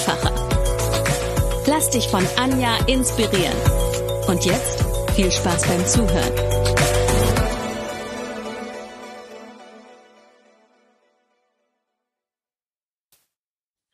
einfacher. 0.00 1.64
Lass 1.66 1.90
dich 1.90 2.08
von 2.08 2.26
Anja 2.36 2.78
inspirieren. 2.86 3.56
Und 4.28 4.44
jetzt 4.46 4.82
viel 5.14 5.30
Spaß 5.30 5.68
beim 5.68 5.86
Zuhören. 5.86 6.34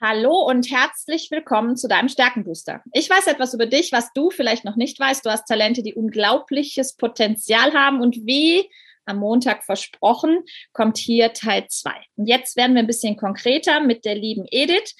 Hallo 0.00 0.46
und 0.48 0.70
herzlich 0.70 1.30
willkommen 1.32 1.76
zu 1.76 1.88
deinem 1.88 2.08
Stärkenbooster. 2.08 2.82
Ich 2.92 3.10
weiß 3.10 3.26
etwas 3.26 3.54
über 3.54 3.66
dich, 3.66 3.90
was 3.90 4.12
du 4.12 4.30
vielleicht 4.30 4.64
noch 4.64 4.76
nicht 4.76 5.00
weißt. 5.00 5.26
Du 5.26 5.30
hast 5.30 5.46
Talente, 5.46 5.82
die 5.82 5.94
unglaubliches 5.94 6.94
Potenzial 6.94 7.72
haben 7.72 8.00
und 8.00 8.14
wie 8.24 8.70
am 9.06 9.18
Montag 9.18 9.64
versprochen, 9.64 10.44
kommt 10.72 10.98
hier 10.98 11.32
Teil 11.32 11.66
zwei. 11.68 11.96
Und 12.16 12.26
jetzt 12.26 12.56
werden 12.56 12.74
wir 12.74 12.82
ein 12.82 12.86
bisschen 12.86 13.16
konkreter 13.16 13.80
mit 13.80 14.04
der 14.04 14.14
lieben 14.14 14.44
Edith. 14.50 14.94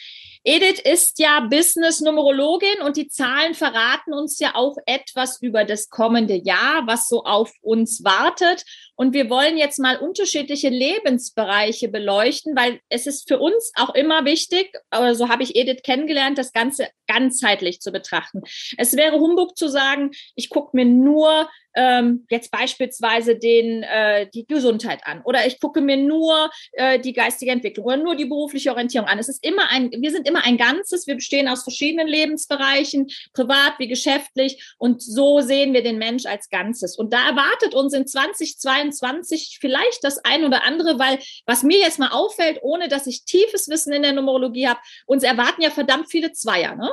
Edith 0.48 0.78
ist 0.78 1.18
ja 1.18 1.40
Business-Numerologin 1.40 2.80
und 2.84 2.96
die 2.96 3.08
Zahlen 3.08 3.54
verraten 3.54 4.14
uns 4.14 4.38
ja 4.38 4.54
auch 4.54 4.76
etwas 4.86 5.42
über 5.42 5.64
das 5.64 5.88
kommende 5.88 6.36
Jahr, 6.36 6.86
was 6.86 7.08
so 7.08 7.24
auf 7.24 7.52
uns 7.62 8.04
wartet. 8.04 8.62
Und 8.94 9.12
wir 9.12 9.28
wollen 9.28 9.58
jetzt 9.58 9.80
mal 9.80 9.96
unterschiedliche 9.96 10.68
Lebensbereiche 10.68 11.88
beleuchten, 11.88 12.54
weil 12.54 12.78
es 12.88 13.08
ist 13.08 13.26
für 13.26 13.40
uns 13.40 13.72
auch 13.74 13.92
immer 13.96 14.24
wichtig, 14.24 14.72
aber 14.90 15.16
so 15.16 15.28
habe 15.28 15.42
ich 15.42 15.56
Edith 15.56 15.82
kennengelernt, 15.82 16.38
das 16.38 16.52
Ganze 16.52 16.90
ganzheitlich 17.08 17.80
zu 17.80 17.90
betrachten. 17.90 18.42
Es 18.78 18.96
wäre 18.96 19.18
Humbug 19.18 19.56
zu 19.58 19.66
sagen, 19.66 20.12
ich 20.36 20.48
gucke 20.48 20.76
mir 20.76 20.84
nur 20.84 21.48
ähm, 21.76 22.26
jetzt 22.30 22.50
beispielsweise 22.50 23.36
den, 23.36 23.82
äh, 23.82 24.28
die 24.34 24.46
Gesundheit 24.46 25.00
an 25.04 25.22
oder 25.24 25.46
ich 25.46 25.60
gucke 25.60 25.80
mir 25.80 25.98
nur 25.98 26.50
äh, 26.72 26.98
die 26.98 27.12
geistige 27.12 27.52
Entwicklung 27.52 27.86
oder 27.86 27.96
nur 27.98 28.16
die 28.16 28.24
berufliche 28.24 28.72
Orientierung 28.72 29.08
an. 29.08 29.18
Es 29.18 29.28
ist 29.28 29.44
immer 29.44 29.70
ein, 29.70 29.90
wir 29.92 30.10
sind 30.10 30.26
immer 30.26 30.44
ein 30.44 30.56
Ganzes, 30.56 31.06
wir 31.06 31.14
bestehen 31.14 31.48
aus 31.48 31.62
verschiedenen 31.62 32.08
Lebensbereichen, 32.08 33.08
privat 33.34 33.74
wie 33.78 33.88
geschäftlich 33.88 34.74
und 34.78 35.02
so 35.02 35.40
sehen 35.40 35.74
wir 35.74 35.82
den 35.82 35.98
Mensch 35.98 36.24
als 36.26 36.48
Ganzes. 36.48 36.96
Und 36.96 37.12
da 37.12 37.28
erwartet 37.28 37.74
uns 37.74 37.92
in 37.92 38.06
2022 38.06 39.58
vielleicht 39.60 40.02
das 40.02 40.18
ein 40.24 40.44
oder 40.44 40.64
andere, 40.64 40.98
weil 40.98 41.18
was 41.44 41.62
mir 41.62 41.78
jetzt 41.78 41.98
mal 41.98 42.10
auffällt, 42.10 42.58
ohne 42.62 42.88
dass 42.88 43.06
ich 43.06 43.24
tiefes 43.24 43.68
Wissen 43.68 43.92
in 43.92 44.02
der 44.02 44.12
Numerologie 44.12 44.68
habe, 44.68 44.80
uns 45.04 45.22
erwarten 45.22 45.60
ja 45.60 45.70
verdammt 45.70 46.10
viele 46.10 46.32
Zweier, 46.32 46.74
ne? 46.74 46.90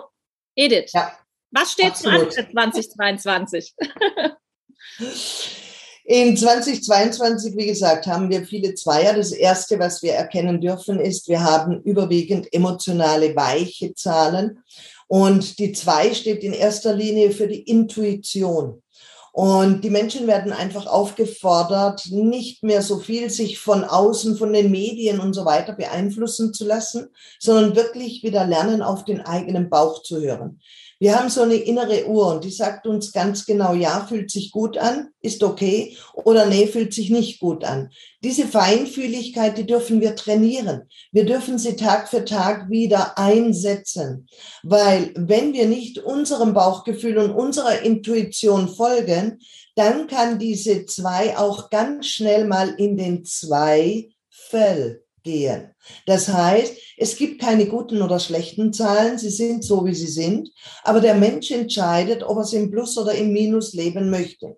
Edith. 0.55 0.91
Ja. 0.93 1.17
Was 1.51 1.71
steht 1.71 1.95
zu 1.95 2.09
an 2.09 2.29
2022? 2.29 3.75
In 6.05 6.35
2022, 6.35 7.55
wie 7.55 7.67
gesagt, 7.67 8.07
haben 8.07 8.29
wir 8.29 8.45
viele 8.45 8.75
Zweier. 8.75 9.13
Das 9.13 9.31
erste, 9.31 9.79
was 9.79 10.03
wir 10.03 10.13
erkennen 10.13 10.59
dürfen, 10.59 10.99
ist, 10.99 11.29
wir 11.29 11.41
haben 11.43 11.81
überwiegend 11.83 12.53
emotionale 12.53 13.35
weiche 13.35 13.93
Zahlen. 13.93 14.63
Und 15.07 15.59
die 15.59 15.71
zwei 15.71 16.13
steht 16.13 16.43
in 16.43 16.53
erster 16.53 16.93
Linie 16.93 17.31
für 17.31 17.47
die 17.47 17.61
Intuition. 17.61 18.81
Und 19.31 19.83
die 19.83 19.89
Menschen 19.89 20.27
werden 20.27 20.51
einfach 20.51 20.85
aufgefordert, 20.85 22.05
nicht 22.11 22.61
mehr 22.61 22.83
so 22.83 22.99
viel 22.99 23.31
sich 23.31 23.57
von 23.57 23.83
außen, 23.83 24.37
von 24.37 24.53
den 24.53 24.69
Medien 24.69 25.19
und 25.19 25.33
so 25.33 25.43
weiter 25.43 25.73
beeinflussen 25.73 26.53
zu 26.53 26.65
lassen, 26.65 27.07
sondern 27.39 27.75
wirklich 27.75 28.21
wieder 28.21 28.45
lernen, 28.45 28.83
auf 28.83 29.05
den 29.05 29.21
eigenen 29.21 29.71
Bauch 29.71 30.03
zu 30.03 30.21
hören. 30.21 30.59
Wir 31.03 31.19
haben 31.19 31.29
so 31.29 31.41
eine 31.41 31.55
innere 31.55 32.07
Uhr 32.07 32.27
und 32.27 32.45
die 32.45 32.49
sagt 32.49 32.87
uns 32.87 33.11
ganz 33.11 33.45
genau, 33.45 33.73
ja, 33.73 34.05
fühlt 34.07 34.31
sich 34.31 34.51
gut 34.51 34.77
an, 34.77 35.09
ist 35.19 35.43
okay 35.43 35.97
oder 36.13 36.45
nee, 36.45 36.65
fühlt 36.65 36.93
sich 36.93 37.09
nicht 37.09 37.41
gut 37.41 37.65
an. 37.65 37.91
Diese 38.23 38.47
Feinfühligkeit, 38.47 39.57
die 39.57 39.65
dürfen 39.65 39.99
wir 39.99 40.15
trainieren. 40.15 40.83
Wir 41.11 41.25
dürfen 41.25 41.57
sie 41.57 41.75
Tag 41.75 42.07
für 42.07 42.23
Tag 42.23 42.69
wieder 42.69 43.17
einsetzen, 43.17 44.29
weil 44.63 45.11
wenn 45.17 45.51
wir 45.51 45.65
nicht 45.65 45.99
unserem 45.99 46.53
Bauchgefühl 46.53 47.17
und 47.17 47.31
unserer 47.31 47.81
Intuition 47.81 48.69
folgen, 48.69 49.41
dann 49.75 50.07
kann 50.07 50.39
diese 50.39 50.85
zwei 50.85 51.37
auch 51.37 51.69
ganz 51.69 52.07
schnell 52.07 52.47
mal 52.47 52.75
in 52.77 52.95
den 52.95 53.25
Zweifel 53.25 55.02
gehen. 55.23 55.73
Das 56.05 56.27
heißt, 56.27 56.73
es 56.97 57.15
gibt 57.15 57.41
keine 57.41 57.65
guten 57.65 58.01
oder 58.01 58.19
schlechten 58.19 58.73
Zahlen, 58.73 59.17
sie 59.17 59.29
sind 59.29 59.63
so, 59.63 59.85
wie 59.85 59.95
sie 59.95 60.07
sind, 60.07 60.49
aber 60.83 61.01
der 61.01 61.15
Mensch 61.15 61.51
entscheidet, 61.51 62.23
ob 62.23 62.37
er 62.37 62.43
es 62.43 62.53
im 62.53 62.71
Plus 62.71 62.97
oder 62.97 63.13
im 63.13 63.33
Minus 63.33 63.73
leben 63.73 64.09
möchte. 64.09 64.57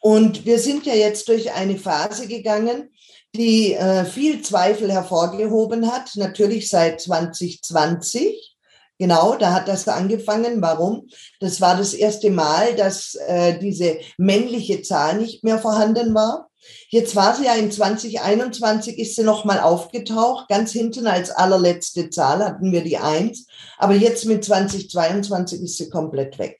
Und 0.00 0.46
wir 0.46 0.58
sind 0.58 0.86
ja 0.86 0.94
jetzt 0.94 1.28
durch 1.28 1.52
eine 1.52 1.76
Phase 1.76 2.26
gegangen, 2.26 2.90
die 3.34 3.74
äh, 3.74 4.04
viel 4.04 4.42
Zweifel 4.42 4.90
hervorgehoben 4.90 5.90
hat, 5.90 6.10
natürlich 6.16 6.68
seit 6.68 7.00
2020. 7.00 8.56
Genau, 8.98 9.36
da 9.36 9.52
hat 9.52 9.68
das 9.68 9.88
angefangen. 9.88 10.60
Warum? 10.60 11.08
Das 11.38 11.60
war 11.60 11.76
das 11.76 11.94
erste 11.94 12.30
Mal, 12.30 12.74
dass 12.76 13.14
äh, 13.14 13.58
diese 13.58 13.98
männliche 14.18 14.82
Zahl 14.82 15.16
nicht 15.18 15.42
mehr 15.42 15.58
vorhanden 15.58 16.14
war. 16.14 16.49
Jetzt 16.88 17.14
war 17.14 17.36
sie 17.36 17.44
ja 17.44 17.54
in 17.54 17.70
2021, 17.70 18.98
ist 18.98 19.16
sie 19.16 19.22
nochmal 19.22 19.60
aufgetaucht. 19.60 20.48
Ganz 20.48 20.72
hinten 20.72 21.06
als 21.06 21.30
allerletzte 21.30 22.10
Zahl 22.10 22.44
hatten 22.44 22.72
wir 22.72 22.82
die 22.82 22.98
Eins. 22.98 23.46
Aber 23.78 23.94
jetzt 23.94 24.24
mit 24.26 24.44
2022 24.44 25.62
ist 25.62 25.76
sie 25.76 25.88
komplett 25.88 26.38
weg. 26.38 26.58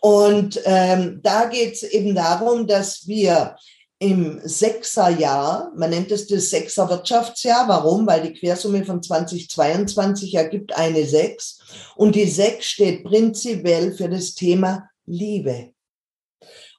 Und 0.00 0.60
ähm, 0.64 1.20
da 1.22 1.46
geht 1.46 1.74
es 1.74 1.82
eben 1.82 2.14
darum, 2.14 2.66
dass 2.66 3.06
wir 3.06 3.56
im 3.98 4.40
Sechserjahr, 4.44 5.72
man 5.76 5.90
nennt 5.90 6.10
es 6.10 6.26
das 6.26 6.50
Sechser-Wirtschaftsjahr. 6.50 7.68
Warum? 7.68 8.06
Weil 8.06 8.22
die 8.22 8.34
Quersumme 8.34 8.84
von 8.84 9.02
2022 9.02 10.34
ergibt 10.34 10.76
eine 10.76 11.06
Sechs. 11.06 11.60
Und 11.96 12.14
die 12.14 12.26
Sechs 12.26 12.66
steht 12.66 13.04
prinzipiell 13.04 13.92
für 13.92 14.08
das 14.08 14.34
Thema 14.34 14.88
Liebe. 15.06 15.73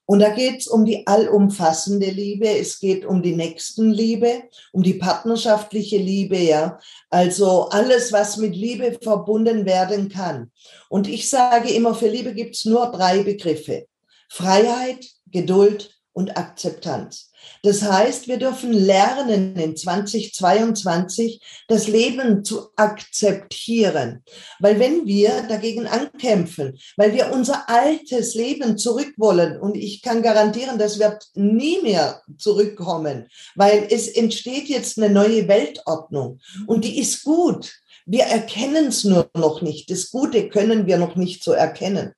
Und 0.07 0.19
da 0.19 0.29
geht 0.29 0.59
es 0.59 0.67
um 0.67 0.85
die 0.85 1.07
allumfassende 1.07 2.09
Liebe, 2.09 2.47
es 2.47 2.79
geht 2.79 3.05
um 3.05 3.23
die 3.23 3.35
Nächstenliebe, 3.35 4.43
um 4.71 4.83
die 4.83 4.93
partnerschaftliche 4.93 5.97
Liebe, 5.97 6.37
ja. 6.37 6.79
Also 7.09 7.69
alles, 7.69 8.11
was 8.11 8.37
mit 8.37 8.55
Liebe 8.55 8.97
verbunden 9.01 9.65
werden 9.65 10.09
kann. 10.09 10.51
Und 10.89 11.07
ich 11.07 11.29
sage 11.29 11.73
immer, 11.73 11.95
für 11.95 12.07
Liebe 12.07 12.33
gibt's 12.33 12.65
nur 12.65 12.91
drei 12.91 13.23
Begriffe. 13.23 13.87
Freiheit, 14.29 15.05
Geduld 15.31 15.94
und 16.15 16.37
Akzeptanz. 16.37 17.29
Das 17.61 17.83
heißt, 17.83 18.27
wir 18.27 18.37
dürfen 18.37 18.71
lernen 18.71 19.55
in 19.57 19.75
2022 19.75 21.41
das 21.67 21.87
Leben 21.87 22.43
zu 22.45 22.69
akzeptieren. 22.75 24.23
Weil 24.59 24.79
wenn 24.79 25.05
wir 25.05 25.43
dagegen 25.43 25.87
ankämpfen, 25.87 26.79
weil 26.95 27.13
wir 27.13 27.31
unser 27.31 27.69
altes 27.69 28.33
Leben 28.33 28.77
zurück 28.77 29.13
wollen, 29.17 29.59
und 29.59 29.75
ich 29.75 30.01
kann 30.01 30.23
garantieren, 30.23 30.79
das 30.79 30.99
wird 30.99 31.27
nie 31.35 31.81
mehr 31.81 32.21
zurückkommen, 32.37 33.27
weil 33.55 33.85
es 33.89 34.07
entsteht 34.07 34.69
jetzt 34.69 34.97
eine 34.97 35.09
neue 35.09 35.47
Weltordnung 35.47 36.39
und 36.65 36.85
die 36.85 36.99
ist 36.99 37.23
gut. 37.23 37.73
Wir 38.07 38.23
erkennen 38.23 38.87
es 38.87 39.03
nur 39.03 39.29
noch 39.35 39.61
nicht. 39.61 39.89
Das 39.89 40.11
Gute 40.11 40.47
können 40.49 40.85
wir 40.85 40.97
noch 40.97 41.15
nicht 41.15 41.43
so 41.43 41.51
erkennen. 41.51 42.13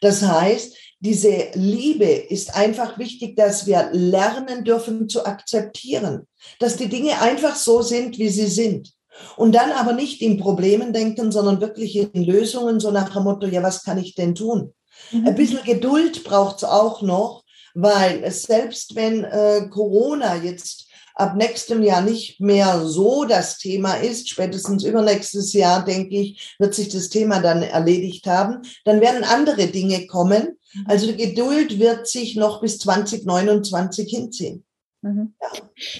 Das 0.00 0.22
heißt, 0.22 0.76
diese 1.02 1.48
Liebe 1.54 2.04
ist 2.04 2.54
einfach 2.54 2.96
wichtig, 2.96 3.34
dass 3.34 3.66
wir 3.66 3.90
lernen 3.92 4.62
dürfen 4.62 5.08
zu 5.08 5.26
akzeptieren, 5.26 6.28
dass 6.60 6.76
die 6.76 6.88
Dinge 6.88 7.20
einfach 7.20 7.56
so 7.56 7.82
sind, 7.82 8.18
wie 8.18 8.28
sie 8.28 8.46
sind. 8.46 8.92
Und 9.36 9.54
dann 9.54 9.72
aber 9.72 9.94
nicht 9.94 10.22
in 10.22 10.38
Problemen 10.38 10.92
denken, 10.92 11.32
sondern 11.32 11.60
wirklich 11.60 11.96
in 11.96 12.24
Lösungen, 12.24 12.78
so 12.78 12.92
nach 12.92 13.12
dem 13.12 13.24
Motto, 13.24 13.46
ja, 13.46 13.62
was 13.62 13.82
kann 13.82 13.98
ich 13.98 14.14
denn 14.14 14.36
tun? 14.36 14.72
Mhm. 15.10 15.26
Ein 15.26 15.34
bisschen 15.34 15.64
Geduld 15.64 16.22
braucht 16.22 16.58
es 16.58 16.64
auch 16.64 17.02
noch, 17.02 17.42
weil 17.74 18.30
selbst 18.30 18.94
wenn 18.94 19.24
äh, 19.24 19.68
Corona 19.70 20.36
jetzt 20.36 20.86
ab 21.14 21.36
nächstem 21.36 21.82
Jahr 21.82 22.00
nicht 22.00 22.40
mehr 22.40 22.86
so 22.86 23.24
das 23.24 23.58
Thema 23.58 23.94
ist, 23.94 24.28
spätestens 24.28 24.84
übernächstes 24.84 25.52
Jahr, 25.52 25.84
denke 25.84 26.16
ich, 26.16 26.54
wird 26.58 26.74
sich 26.74 26.88
das 26.88 27.08
Thema 27.08 27.40
dann 27.40 27.62
erledigt 27.62 28.26
haben, 28.26 28.62
dann 28.84 29.00
werden 29.00 29.24
andere 29.24 29.66
Dinge 29.66 30.06
kommen. 30.06 30.58
Also 30.86 31.10
die 31.10 31.16
Geduld 31.16 31.78
wird 31.78 32.06
sich 32.06 32.36
noch 32.36 32.60
bis 32.60 32.78
2029 32.78 34.08
hinziehen. 34.08 34.64
Mhm. 35.02 35.34
Ja. 35.40 35.48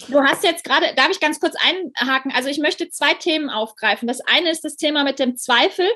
Du 0.08 0.22
hast 0.22 0.44
jetzt 0.44 0.64
gerade, 0.64 0.94
darf 0.96 1.10
ich 1.10 1.20
ganz 1.20 1.40
kurz 1.40 1.54
einhaken? 1.60 2.32
Also 2.32 2.48
ich 2.48 2.58
möchte 2.58 2.88
zwei 2.88 3.14
Themen 3.14 3.50
aufgreifen. 3.50 4.06
Das 4.06 4.20
eine 4.20 4.50
ist 4.50 4.64
das 4.64 4.76
Thema 4.76 5.04
mit 5.04 5.18
dem 5.18 5.36
Zweifel. 5.36 5.86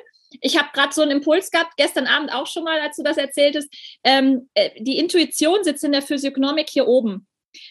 Ich 0.41 0.59
habe 0.59 0.69
gerade 0.73 0.93
so 0.93 1.03
einen 1.03 1.13
Impuls 1.13 1.51
gehabt, 1.51 1.77
gestern 1.77 2.07
Abend 2.07 2.33
auch 2.33 2.47
schon 2.47 2.65
mal, 2.65 2.81
als 2.81 2.97
du 2.97 3.05
das 3.05 3.17
erzähltest. 3.17 3.73
Ähm, 4.03 4.49
äh, 4.55 4.71
die 4.83 4.99
Intuition 4.99 5.63
sitzt 5.63 5.85
in 5.85 5.93
der 5.93 6.03
Physiognomik 6.03 6.69
hier 6.69 6.89
oben. 6.89 7.27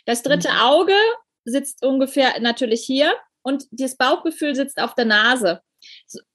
Das 0.06 0.24
dritte 0.24 0.50
mhm. 0.50 0.60
Auge 0.60 0.96
sitzt 1.44 1.86
ungefähr 1.86 2.40
natürlich 2.40 2.84
hier 2.84 3.14
und 3.44 3.66
das 3.72 3.98
Bauchgefühl 3.98 4.56
sitzt 4.56 4.80
auf 4.80 4.96
der 4.96 5.06
Nase. 5.06 5.62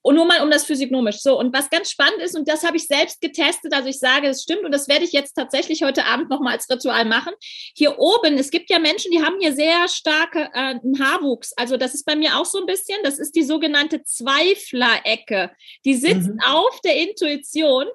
Und 0.03 0.15
nur 0.15 0.25
mal 0.25 0.43
um 0.43 0.51
das 0.51 0.65
physiognomisch. 0.65 1.21
So, 1.21 1.39
und 1.39 1.55
was 1.55 1.71
ganz 1.71 1.91
spannend 1.91 2.21
ist, 2.23 2.37
und 2.37 2.49
das 2.49 2.65
habe 2.65 2.77
ich 2.77 2.87
selbst 2.87 3.21
getestet, 3.21 3.73
also 3.73 3.89
ich 3.89 3.99
sage, 3.99 4.29
es 4.29 4.43
stimmt, 4.43 4.65
und 4.65 4.73
das 4.73 4.89
werde 4.89 5.05
ich 5.05 5.13
jetzt 5.13 5.35
tatsächlich 5.35 5.83
heute 5.83 6.05
Abend 6.07 6.31
nochmal 6.31 6.55
als 6.55 6.69
Ritual 6.69 7.05
machen. 7.05 7.33
Hier 7.77 7.99
oben, 7.99 8.39
es 8.39 8.51
gibt 8.51 8.71
ja 8.71 8.79
Menschen, 8.79 9.11
die 9.13 9.23
haben 9.23 9.37
hier 9.39 9.55
sehr 9.55 9.87
starke 9.89 10.51
äh, 10.53 10.75
Haarwuchs. 10.99 11.53
Also 11.57 11.77
das 11.77 11.95
ist 11.95 12.05
bei 12.05 12.17
mir 12.17 12.39
auch 12.39 12.47
so 12.47 12.59
ein 12.59 12.67
bisschen, 12.67 12.99
das 13.05 13.19
ist 13.19 13.37
die 13.37 13.45
sogenannte 13.45 14.03
Zweiflerecke. 14.03 15.53
Die 15.85 15.95
sitzt 15.95 16.29
mhm. 16.29 16.41
auf 16.47 16.81
der 16.81 16.97
Intuition. 16.97 17.87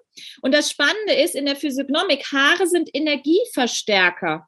Und 0.42 0.54
das 0.54 0.70
Spannende 0.70 1.14
ist, 1.14 1.36
in 1.36 1.46
der 1.46 1.56
Physiognomik, 1.56 2.26
Haare 2.32 2.68
sind 2.68 2.90
Energieverstärker. 2.94 4.48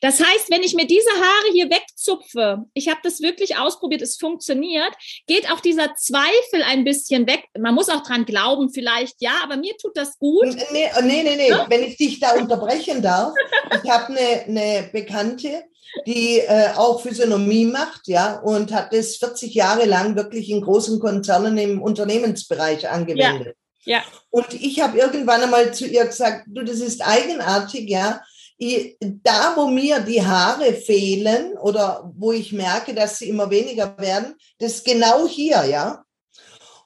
Das 0.00 0.20
heißt, 0.20 0.50
wenn 0.50 0.62
ich 0.62 0.74
mir 0.74 0.86
diese 0.86 1.10
Haare 1.10 1.52
hier 1.52 1.70
wegzupfe, 1.70 2.64
ich 2.74 2.88
habe 2.88 3.00
das 3.02 3.20
wirklich 3.20 3.56
ausprobiert, 3.56 4.02
es 4.02 4.16
funktioniert, 4.16 4.92
geht 5.26 5.50
auch 5.50 5.60
dieser 5.60 5.94
Zweifel 5.94 6.62
ein 6.66 6.84
bisschen 6.84 7.26
weg. 7.26 7.44
Man 7.58 7.74
muss 7.74 7.88
auch 7.88 8.02
dran 8.02 8.24
glauben, 8.24 8.70
vielleicht 8.70 9.16
ja, 9.20 9.40
aber 9.42 9.56
mir 9.56 9.76
tut 9.76 9.96
das 9.96 10.18
gut. 10.18 10.46
Nee, 10.72 10.90
nee, 11.02 11.22
nee, 11.22 11.36
nee. 11.36 11.48
Ja? 11.48 11.66
wenn 11.68 11.82
ich 11.82 11.96
dich 11.96 12.20
da 12.20 12.32
unterbrechen 12.32 13.02
darf. 13.02 13.32
ich 13.82 13.90
habe 13.90 14.06
eine, 14.06 14.44
eine 14.46 14.88
Bekannte, 14.92 15.64
die 16.06 16.38
äh, 16.38 16.70
auch 16.76 17.00
Physiognomie 17.00 17.66
macht, 17.66 18.08
ja, 18.08 18.38
und 18.40 18.72
hat 18.72 18.92
das 18.92 19.16
40 19.16 19.54
Jahre 19.54 19.86
lang 19.86 20.16
wirklich 20.16 20.50
in 20.50 20.60
großen 20.60 21.00
Konzernen 21.00 21.56
im 21.58 21.82
Unternehmensbereich 21.82 22.88
angewendet. 22.88 23.56
Ja. 23.84 23.98
ja. 23.98 24.02
Und 24.30 24.52
ich 24.54 24.80
habe 24.80 24.98
irgendwann 24.98 25.42
einmal 25.42 25.72
zu 25.72 25.86
ihr 25.86 26.04
gesagt, 26.04 26.44
du, 26.48 26.62
das 26.62 26.80
ist 26.80 27.00
eigenartig, 27.00 27.88
ja, 27.88 28.20
da, 28.58 29.52
wo 29.56 29.68
mir 29.68 30.00
die 30.00 30.24
Haare 30.24 30.74
fehlen 30.74 31.56
oder 31.58 32.12
wo 32.16 32.32
ich 32.32 32.52
merke, 32.52 32.92
dass 32.92 33.18
sie 33.18 33.28
immer 33.28 33.50
weniger 33.50 33.96
werden, 33.98 34.34
das 34.58 34.76
ist 34.76 34.84
genau 34.84 35.26
hier, 35.28 35.64
ja. 35.64 36.04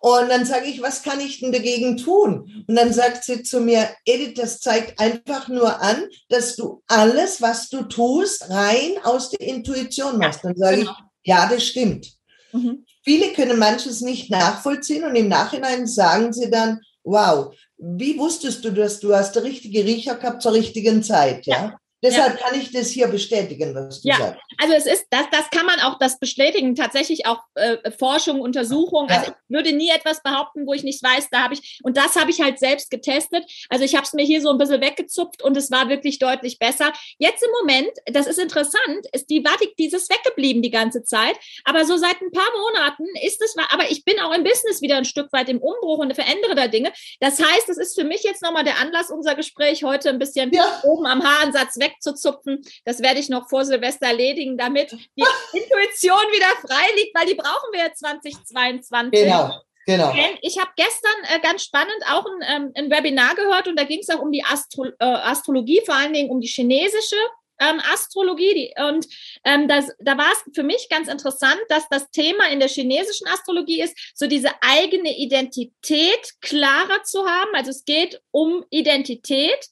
Und 0.01 0.29
dann 0.31 0.45
sage 0.45 0.67
ich, 0.67 0.83
was 0.83 1.05
kann 1.05 1.21
ich 1.21 1.41
denn 1.41 1.53
dagegen 1.53 1.97
tun? 1.97 2.65
Und 2.67 2.75
dann 2.75 2.93
sagt 2.93 3.23
sie 3.23 3.45
zu 3.45 3.61
mir, 3.61 3.89
Edith, 4.05 4.35
das 4.35 4.59
zeigt 4.59 4.99
einfach 4.99 5.47
nur 5.47 5.81
an, 5.81 6.05
dass 6.29 6.57
du 6.57 6.83
alles, 6.89 7.41
was 7.41 7.69
du 7.69 7.85
tust, 7.85 8.51
rein 8.51 8.95
aus 9.05 9.31
der 9.31 9.47
Intuition 9.47 10.19
machst. 10.19 10.41
Dann 10.43 10.57
sage 10.57 10.79
genau. 10.79 10.91
ich, 10.91 10.97
ja, 11.23 11.49
das 11.49 11.65
stimmt. 11.65 12.15
Mhm. 12.53 12.85
Viele 13.05 13.33
können 13.33 13.61
manches 13.61 14.01
nicht 14.01 14.29
nachvollziehen 14.29 15.05
und 15.05 15.15
im 15.15 15.29
Nachhinein 15.29 15.87
sagen 15.87 16.33
sie 16.33 16.51
dann, 16.51 16.81
wow, 17.05 17.55
wie 17.79 18.19
wusstest 18.19 18.65
du, 18.65 18.71
dass 18.71 19.01
du 19.01 19.15
hast 19.15 19.35
der 19.35 19.45
richtige 19.45 19.85
Riecher 19.85 20.17
gehabt 20.17 20.43
zur 20.43 20.53
richtigen 20.53 21.03
Zeit, 21.03 21.47
ja? 21.47 21.57
ja. 21.57 21.79
Deshalb 22.03 22.41
ja. 22.41 22.47
kann 22.47 22.61
ich 22.61 22.73
das 22.73 22.89
hier 22.89 23.07
bestätigen, 23.07 23.75
was 23.75 24.03
du 24.03 24.09
ja. 24.09 24.17
sagst. 24.17 24.41
Also 24.59 24.75
es 24.75 24.87
ist, 24.87 25.07
das, 25.11 25.27
das 25.31 25.51
kann 25.51 25.67
man 25.67 25.79
auch 25.81 25.99
das 25.99 26.19
bestätigen, 26.19 26.75
tatsächlich 26.75 27.27
auch 27.27 27.41
äh, 27.55 27.93
Forschung, 27.93 28.41
Untersuchung. 28.41 29.09
Ja. 29.09 29.19
Also 29.19 29.31
ich 29.31 29.55
würde 29.55 29.73
nie 29.73 29.91
etwas 29.91 30.23
behaupten, 30.23 30.67
wo 30.67 30.73
ich 30.73 30.83
nicht 30.83 31.03
weiß, 31.03 31.29
da 31.31 31.45
habe 31.45 31.55
ich, 31.55 31.81
und 31.85 31.97
das 31.97 32.17
habe 32.17 32.31
ich 32.31 32.41
halt 32.41 32.59
selbst 32.59 32.91
getestet. 32.91 33.45
Also 33.69 33.85
ich 33.85 33.95
habe 33.95 34.05
es 34.05 34.15
mir 34.15 34.25
hier 34.25 34.41
so 34.41 34.51
ein 34.51 34.59
bisschen 34.59 34.81
weggezupft 34.81 35.43
und 35.43 35.57
es 35.57 35.71
war 35.71 35.89
wirklich 35.89 36.19
deutlich 36.19 36.59
besser. 36.59 36.93
Jetzt 37.19 37.45
im 37.45 37.51
Moment, 37.61 37.93
das 38.07 38.27
ist 38.27 38.39
interessant, 38.39 39.07
ist 39.13 39.31
die 39.31 39.45
Vatik 39.45 39.77
dieses 39.77 40.09
weggeblieben 40.11 40.63
die 40.63 40.71
ganze 40.71 41.05
Zeit. 41.05 41.37
Aber 41.65 41.85
so 41.85 41.97
seit 41.97 42.21
ein 42.21 42.33
paar 42.33 42.51
Monaten 42.57 43.05
ist 43.25 43.41
es, 43.43 43.55
aber 43.71 43.91
ich 43.91 44.05
bin 44.05 44.19
auch 44.19 44.33
im 44.33 44.43
Business 44.43 44.83
wieder 44.83 44.97
ein 44.97 45.05
Stück 45.05 45.33
weit 45.33 45.49
im 45.49 45.59
Umbruch 45.59 45.99
und 45.99 46.15
verändere 46.15 46.57
da 46.57 46.67
Dinge. 46.67 46.93
Das 47.21 47.39
heißt, 47.39 47.69
es 47.69 47.79
ist 47.79 47.99
für 47.99 48.05
mich 48.05 48.25
jetzt 48.25 48.43
nochmal 48.43 48.65
der 48.65 48.81
Anlass, 48.81 49.11
unser 49.11 49.37
Gespräch 49.37 49.85
heute 49.85 50.09
ein 50.09 50.19
bisschen 50.19 50.51
oben 50.83 51.07
am 51.07 51.23
Haaransatz 51.23 51.79
weg 51.79 51.92
wegzuzupfen. 51.93 52.63
Das 52.85 53.01
werde 53.01 53.21
ich 53.21 53.29
noch 53.29 53.49
vor 53.49 53.65
Silvester 53.65 54.07
erledigen, 54.07 54.57
damit 54.57 54.93
die 54.93 55.25
Intuition 55.53 56.27
wieder 56.33 56.47
frei 56.67 56.95
liegt, 56.97 57.17
weil 57.17 57.27
die 57.27 57.35
brauchen 57.35 57.73
wir 57.73 57.81
ja 57.81 57.93
2022. 57.93 59.23
Genau. 59.25 59.53
Genau. 59.85 60.15
Ich 60.43 60.59
habe 60.59 60.71
gestern 60.77 61.25
äh, 61.25 61.41
ganz 61.41 61.65
spannend 61.65 61.91
auch 62.09 62.25
ein, 62.25 62.47
ähm, 62.49 62.73
ein 62.77 62.91
Webinar 62.91 63.35
gehört 63.35 63.67
und 63.67 63.77
da 63.77 63.83
ging 63.83 63.99
es 63.99 64.11
auch 64.11 64.21
um 64.21 64.31
die 64.31 64.45
Astro 64.45 64.85
äh, 64.85 65.05
Astrologie, 65.05 65.83
vor 65.85 65.97
allen 65.97 66.13
Dingen 66.13 66.31
um 66.31 66.41
die 66.41 66.47
chinesische 66.47 67.17
ähm, 67.63 67.81
Astrologie. 67.93 68.55
Die, 68.55 68.75
und 68.83 69.07
ähm, 69.45 69.69
das, 69.69 69.89
da 70.01 70.19
war 70.19 70.31
es 70.33 70.55
für 70.55 70.63
mich 70.63 70.89
ganz 70.89 71.09
interessant, 71.09 71.61
dass 71.69 71.89
das 71.89 72.11
Thema 72.11 72.49
in 72.51 72.61
der 72.61 72.69
chinesischen 72.69 73.27
Astrologie 73.29 73.83
ist, 73.83 73.97
so 74.15 74.27
diese 74.27 74.51
eigene 74.61 75.17
Identität 75.17 76.33
klarer 76.41 77.03
zu 77.05 77.27
haben. 77.27 77.55
Also 77.55 77.71
es 77.71 77.85
geht 77.85 78.21
um 78.31 78.65
Identität. 78.71 79.69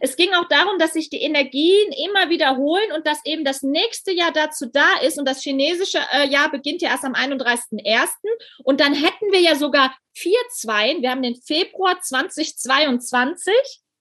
Es 0.00 0.16
ging 0.16 0.32
auch 0.34 0.48
darum, 0.48 0.78
dass 0.78 0.92
sich 0.92 1.10
die 1.10 1.22
Energien 1.22 1.92
immer 1.92 2.30
wiederholen 2.30 2.92
und 2.92 3.06
dass 3.06 3.24
eben 3.24 3.44
das 3.44 3.62
nächste 3.62 4.12
Jahr 4.12 4.32
dazu 4.32 4.66
da 4.66 4.98
ist. 5.02 5.18
Und 5.18 5.26
das 5.26 5.42
chinesische 5.42 6.00
äh, 6.12 6.28
Jahr 6.28 6.50
beginnt 6.50 6.82
ja 6.82 6.90
erst 6.90 7.04
am 7.04 7.14
31.01. 7.14 8.08
Und 8.62 8.80
dann 8.80 8.94
hätten 8.94 9.32
wir 9.32 9.40
ja 9.40 9.56
sogar 9.56 9.94
vier 10.14 10.38
Zweien. 10.50 11.02
Wir 11.02 11.10
haben 11.10 11.22
den 11.22 11.36
Februar 11.36 12.00
2022. 12.00 13.52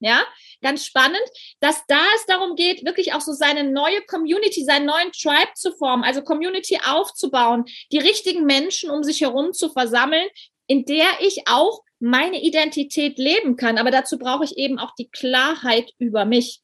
Ja, 0.05 0.21
ganz 0.61 0.85
spannend, 0.85 1.23
dass 1.61 1.81
da 1.87 2.01
es 2.17 2.25
darum 2.25 2.57
geht, 2.57 2.83
wirklich 2.85 3.13
auch 3.13 3.21
so 3.21 3.31
seine 3.31 3.71
neue 3.71 4.01
Community, 4.01 4.65
seinen 4.65 4.85
neuen 4.85 5.13
Tribe 5.13 5.53
zu 5.55 5.71
formen, 5.71 6.03
also 6.03 6.21
Community 6.23 6.77
aufzubauen, 6.85 7.63
die 7.93 7.99
richtigen 7.99 8.43
Menschen 8.45 8.89
um 8.89 9.03
sich 9.03 9.21
herum 9.21 9.53
zu 9.53 9.69
versammeln, 9.69 10.27
in 10.67 10.83
der 10.83 11.05
ich 11.21 11.43
auch 11.47 11.83
meine 11.99 12.43
Identität 12.43 13.17
leben 13.17 13.55
kann. 13.55 13.77
Aber 13.77 13.91
dazu 13.91 14.19
brauche 14.19 14.43
ich 14.43 14.57
eben 14.57 14.77
auch 14.77 14.93
die 14.99 15.09
Klarheit 15.09 15.91
über 15.99 16.25
mich. 16.25 16.59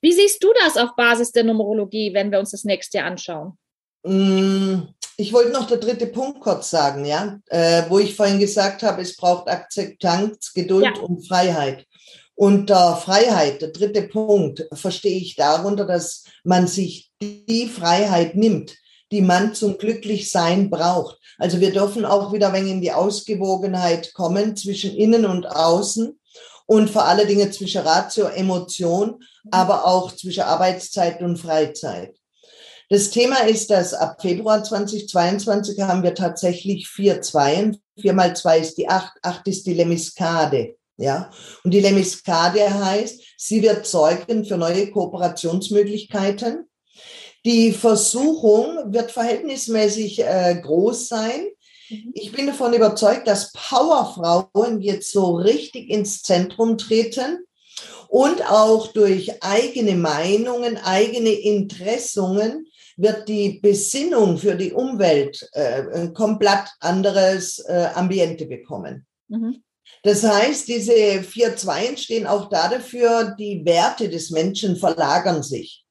Wie 0.00 0.12
siehst 0.12 0.42
du 0.42 0.52
das 0.64 0.76
auf 0.76 0.96
Basis 0.96 1.30
der 1.30 1.44
Numerologie, 1.44 2.12
wenn 2.12 2.32
wir 2.32 2.40
uns 2.40 2.50
das 2.50 2.64
nächste 2.64 2.98
Jahr 2.98 3.06
anschauen? 3.06 3.56
Mm, 4.02 4.80
ich 5.16 5.32
wollte 5.32 5.52
noch 5.52 5.68
der 5.68 5.76
dritte 5.76 6.06
Punkt 6.06 6.40
kurz 6.40 6.70
sagen, 6.70 7.04
ja, 7.04 7.38
äh, 7.46 7.84
wo 7.88 8.00
ich 8.00 8.16
vorhin 8.16 8.40
gesagt 8.40 8.82
habe, 8.82 9.02
es 9.02 9.14
braucht 9.16 9.48
Akzeptanz, 9.48 10.52
Geduld 10.52 10.96
ja. 10.96 11.02
und 11.02 11.28
Freiheit. 11.28 11.86
Unter 12.40 12.96
Freiheit, 12.96 13.60
der 13.60 13.68
dritte 13.68 14.00
Punkt, 14.00 14.66
verstehe 14.72 15.18
ich 15.18 15.36
darunter, 15.36 15.84
dass 15.84 16.24
man 16.42 16.66
sich 16.66 17.12
die 17.20 17.68
Freiheit 17.68 18.34
nimmt, 18.34 18.78
die 19.12 19.20
man 19.20 19.52
zum 19.52 19.76
Glücklichsein 19.76 20.70
braucht. 20.70 21.18
Also 21.36 21.60
wir 21.60 21.70
dürfen 21.70 22.06
auch 22.06 22.32
wieder 22.32 22.48
ein 22.48 22.54
wenig 22.54 22.72
in 22.72 22.80
die 22.80 22.92
Ausgewogenheit 22.92 24.14
kommen 24.14 24.56
zwischen 24.56 24.96
innen 24.96 25.26
und 25.26 25.44
außen 25.48 26.18
und 26.64 26.88
vor 26.88 27.04
allen 27.04 27.28
Dingen 27.28 27.52
zwischen 27.52 27.82
Ratio, 27.82 28.28
Emotion, 28.28 29.22
aber 29.50 29.84
auch 29.84 30.10
zwischen 30.16 30.44
Arbeitszeit 30.44 31.20
und 31.20 31.36
Freizeit. 31.36 32.16
Das 32.88 33.10
Thema 33.10 33.40
ist, 33.40 33.68
dass 33.68 33.92
ab 33.92 34.22
Februar 34.22 34.64
2022 34.64 35.78
haben 35.80 36.02
wir 36.02 36.14
tatsächlich 36.14 36.88
vier 36.88 37.20
Zweien. 37.20 37.82
Vier 38.00 38.14
mal 38.14 38.34
zwei 38.34 38.60
ist 38.60 38.78
die 38.78 38.88
acht, 38.88 39.12
acht 39.20 39.46
ist 39.46 39.66
die 39.66 39.74
Lemiskade. 39.74 40.79
Ja, 41.00 41.30
und 41.64 41.72
die 41.72 41.80
Lemiskade 41.80 42.60
heißt, 42.62 43.22
sie 43.38 43.62
wird 43.62 43.86
Zeugen 43.86 44.44
für 44.44 44.58
neue 44.58 44.90
Kooperationsmöglichkeiten. 44.90 46.68
Die 47.46 47.72
Versuchung 47.72 48.92
wird 48.92 49.10
verhältnismäßig 49.10 50.22
äh, 50.22 50.60
groß 50.62 51.08
sein. 51.08 51.46
Mhm. 51.88 52.10
Ich 52.12 52.32
bin 52.32 52.48
davon 52.48 52.74
überzeugt, 52.74 53.26
dass 53.26 53.50
Powerfrauen 53.52 54.82
jetzt 54.82 55.10
so 55.10 55.36
richtig 55.36 55.88
ins 55.88 56.20
Zentrum 56.20 56.76
treten 56.76 57.38
und 58.08 58.42
auch 58.50 58.88
durch 58.88 59.42
eigene 59.42 59.94
Meinungen, 59.94 60.76
eigene 60.76 61.30
Interessungen 61.30 62.66
wird 62.98 63.26
die 63.26 63.58
Besinnung 63.62 64.36
für 64.36 64.54
die 64.54 64.72
Umwelt 64.74 65.48
äh, 65.52 65.82
ein 65.94 66.12
komplett 66.12 66.68
anderes 66.80 67.58
äh, 67.60 67.88
Ambiente 67.94 68.44
bekommen. 68.44 69.06
Mhm. 69.28 69.62
Das 70.02 70.24
heißt, 70.24 70.68
diese 70.68 71.22
vier 71.22 71.56
Zweien 71.56 71.96
stehen 71.96 72.26
auch 72.26 72.48
da 72.48 72.68
dafür, 72.68 73.34
die 73.38 73.64
Werte 73.64 74.08
des 74.08 74.30
Menschen 74.30 74.76
verlagern 74.76 75.42
sich. 75.42 75.84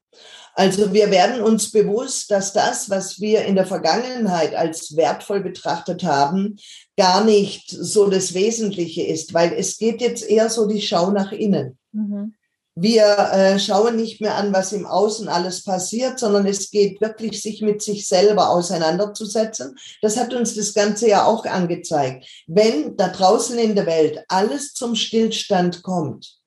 Also 0.56 0.92
wir 0.92 1.10
werden 1.10 1.42
uns 1.42 1.72
bewusst, 1.72 2.32
dass 2.32 2.52
das, 2.52 2.90
was 2.90 3.22
wir 3.22 3.46
in 3.46 3.56
der 3.56 3.66
Vergangenheit 3.66 4.54
als 4.56 4.96
wertvoll 4.98 5.42
betrachtet 5.42 6.04
haben, 6.04 6.58
gar 6.98 7.24
nicht 7.24 7.70
so 7.70 8.10
das 8.10 8.34
Wesentliche 8.34 9.04
ist, 9.04 9.34
weil 9.34 9.54
es 9.54 9.78
geht 9.78 10.02
jetzt 10.02 10.28
eher 10.28 10.50
so 10.50 10.68
die 10.68 10.82
Schau 10.82 11.12
nach 11.12 11.32
innen. 11.32 11.78
Mhm. 11.94 12.34
Wir 12.82 13.04
äh, 13.34 13.60
schauen 13.60 13.98
nicht 13.98 14.22
mehr 14.22 14.36
an, 14.36 14.54
was 14.54 14.72
im 14.72 14.86
Außen 14.86 15.28
alles 15.28 15.66
passiert, 15.66 16.18
sondern 16.18 16.46
es 16.46 16.72
geht 16.72 17.02
wirklich, 17.02 17.42
sich 17.42 17.62
mit 17.62 17.82
sich 17.82 18.08
selber 18.08 18.52
auseinanderzusetzen. 18.52 19.76
Das 20.02 20.16
hat 20.16 20.34
uns 20.34 20.56
das 20.56 20.74
Ganze 20.74 21.10
ja 21.10 21.26
auch 21.26 21.46
angezeigt. 21.46 22.26
Wenn 22.48 22.96
da 22.96 23.10
draußen 23.10 23.60
in 23.60 23.76
der 23.76 23.86
Welt 23.86 24.24
alles 24.30 24.72
zum 24.72 24.96
Stillstand 24.96 25.84
kommt, 25.84 26.38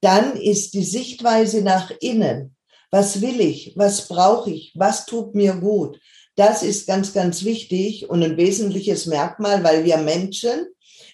dann 0.00 0.36
ist 0.36 0.74
die 0.74 0.84
Sichtweise 0.84 1.62
nach 1.62 1.90
innen 2.00 2.54
Was 2.92 3.20
will 3.20 3.40
ich? 3.40 3.72
Was 3.74 4.06
brauche 4.06 4.52
ich? 4.52 4.72
Was 4.76 5.04
tut 5.04 5.34
mir 5.34 5.54
gut? 5.54 5.98
Das 6.36 6.62
ist 6.62 6.86
ganz, 6.86 7.12
ganz 7.12 7.42
wichtig 7.42 8.08
und 8.08 8.22
ein 8.22 8.36
wesentliches 8.36 9.06
Merkmal, 9.06 9.64
weil 9.64 9.84
wir 9.84 9.96
Menschen, 9.96 10.66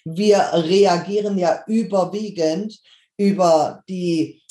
wir 0.05 0.37
reagieren 0.53 1.39
ja 1.39 1.63
überwiegend 1.65 2.79
über 3.17 3.83
die, 3.87 4.41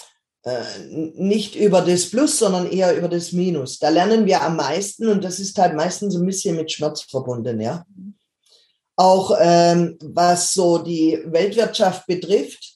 äh, 0.45 0.63
nicht 0.89 1.57
über 1.57 1.81
das 1.83 2.11
Plus, 2.11 2.39
sondern 2.39 2.71
eher 2.71 2.97
über 2.97 3.09
das 3.09 3.33
Minus. 3.33 3.79
Da 3.79 3.89
lernen 3.89 4.27
wir 4.27 4.43
am 4.43 4.57
meisten 4.57 5.09
und 5.09 5.23
das 5.25 5.39
ist 5.41 5.59
halt 5.59 5.75
meistens 5.75 6.17
ein 6.17 6.27
bisschen 6.27 6.57
mit 6.57 6.71
Schmerz 6.71 7.03
verbunden, 7.03 7.61
ja. 7.61 7.85
Auch 8.97 9.37
ähm, 9.41 9.99
was 10.01 10.53
so 10.53 10.79
die 10.79 11.19
Weltwirtschaft 11.25 12.07
betrifft. 12.07 12.75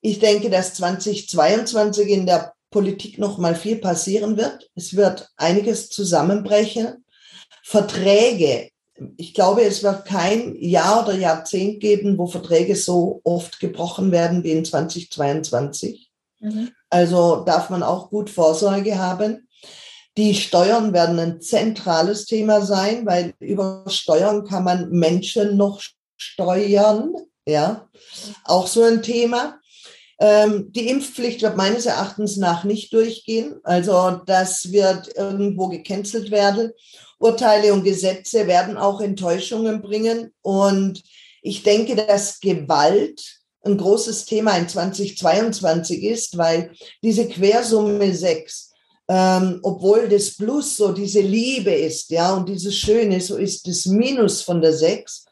Ich 0.00 0.18
denke, 0.18 0.48
dass 0.48 0.74
2022 0.74 2.08
in 2.08 2.26
der 2.26 2.54
Politik 2.70 3.18
noch 3.18 3.38
mal 3.38 3.54
viel 3.54 3.76
passieren 3.76 4.36
wird. 4.36 4.70
Es 4.74 4.96
wird 4.96 5.28
einiges 5.36 5.90
zusammenbrechen. 5.90 7.04
Verträge. 7.62 8.70
Ich 9.16 9.34
glaube, 9.34 9.62
es 9.62 9.82
wird 9.82 10.04
kein 10.04 10.56
Jahr 10.56 11.04
oder 11.04 11.16
Jahrzehnt 11.16 11.80
geben, 11.80 12.18
wo 12.18 12.26
Verträge 12.26 12.76
so 12.76 13.20
oft 13.24 13.60
gebrochen 13.60 14.12
werden 14.12 14.44
wie 14.44 14.52
in 14.52 14.64
2022. 14.64 16.10
Mhm. 16.40 16.70
Also 16.90 17.44
darf 17.44 17.70
man 17.70 17.82
auch 17.82 18.10
gut 18.10 18.30
Vorsorge 18.30 18.98
haben. 18.98 19.48
Die 20.16 20.34
Steuern 20.34 20.92
werden 20.92 21.18
ein 21.18 21.40
zentrales 21.40 22.26
Thema 22.26 22.62
sein, 22.62 23.06
weil 23.06 23.34
über 23.38 23.84
Steuern 23.86 24.44
kann 24.44 24.64
man 24.64 24.90
Menschen 24.90 25.56
noch 25.56 25.80
steuern. 26.16 27.14
Ja, 27.46 27.88
auch 28.44 28.66
so 28.66 28.82
ein 28.82 29.02
Thema. 29.02 29.60
Ähm, 30.18 30.70
die 30.72 30.88
Impfpflicht 30.88 31.40
wird 31.40 31.56
meines 31.56 31.86
Erachtens 31.86 32.36
nach 32.36 32.64
nicht 32.64 32.92
durchgehen. 32.92 33.60
Also 33.62 34.20
das 34.26 34.70
wird 34.70 35.16
irgendwo 35.16 35.68
gecancelt 35.68 36.30
werden. 36.30 36.72
Urteile 37.20 37.72
und 37.72 37.84
Gesetze 37.84 38.46
werden 38.46 38.76
auch 38.76 39.00
Enttäuschungen 39.00 39.82
bringen. 39.82 40.32
Und 40.42 41.02
ich 41.42 41.62
denke, 41.62 41.94
dass 41.94 42.40
Gewalt 42.40 43.40
ein 43.62 43.76
großes 43.76 44.24
Thema 44.24 44.56
in 44.56 44.68
2022 44.68 46.02
ist, 46.02 46.38
weil 46.38 46.72
diese 47.02 47.28
Quersumme 47.28 48.14
6, 48.14 48.70
ähm, 49.08 49.60
obwohl 49.62 50.08
das 50.08 50.34
Plus 50.36 50.76
so 50.76 50.92
diese 50.92 51.20
Liebe 51.20 51.72
ist, 51.72 52.10
ja, 52.10 52.32
und 52.32 52.48
dieses 52.48 52.74
Schöne, 52.74 53.20
so 53.20 53.36
ist 53.36 53.66
das 53.68 53.84
Minus 53.84 54.40
von 54.40 54.62
der 54.62 54.72
6 54.72 55.26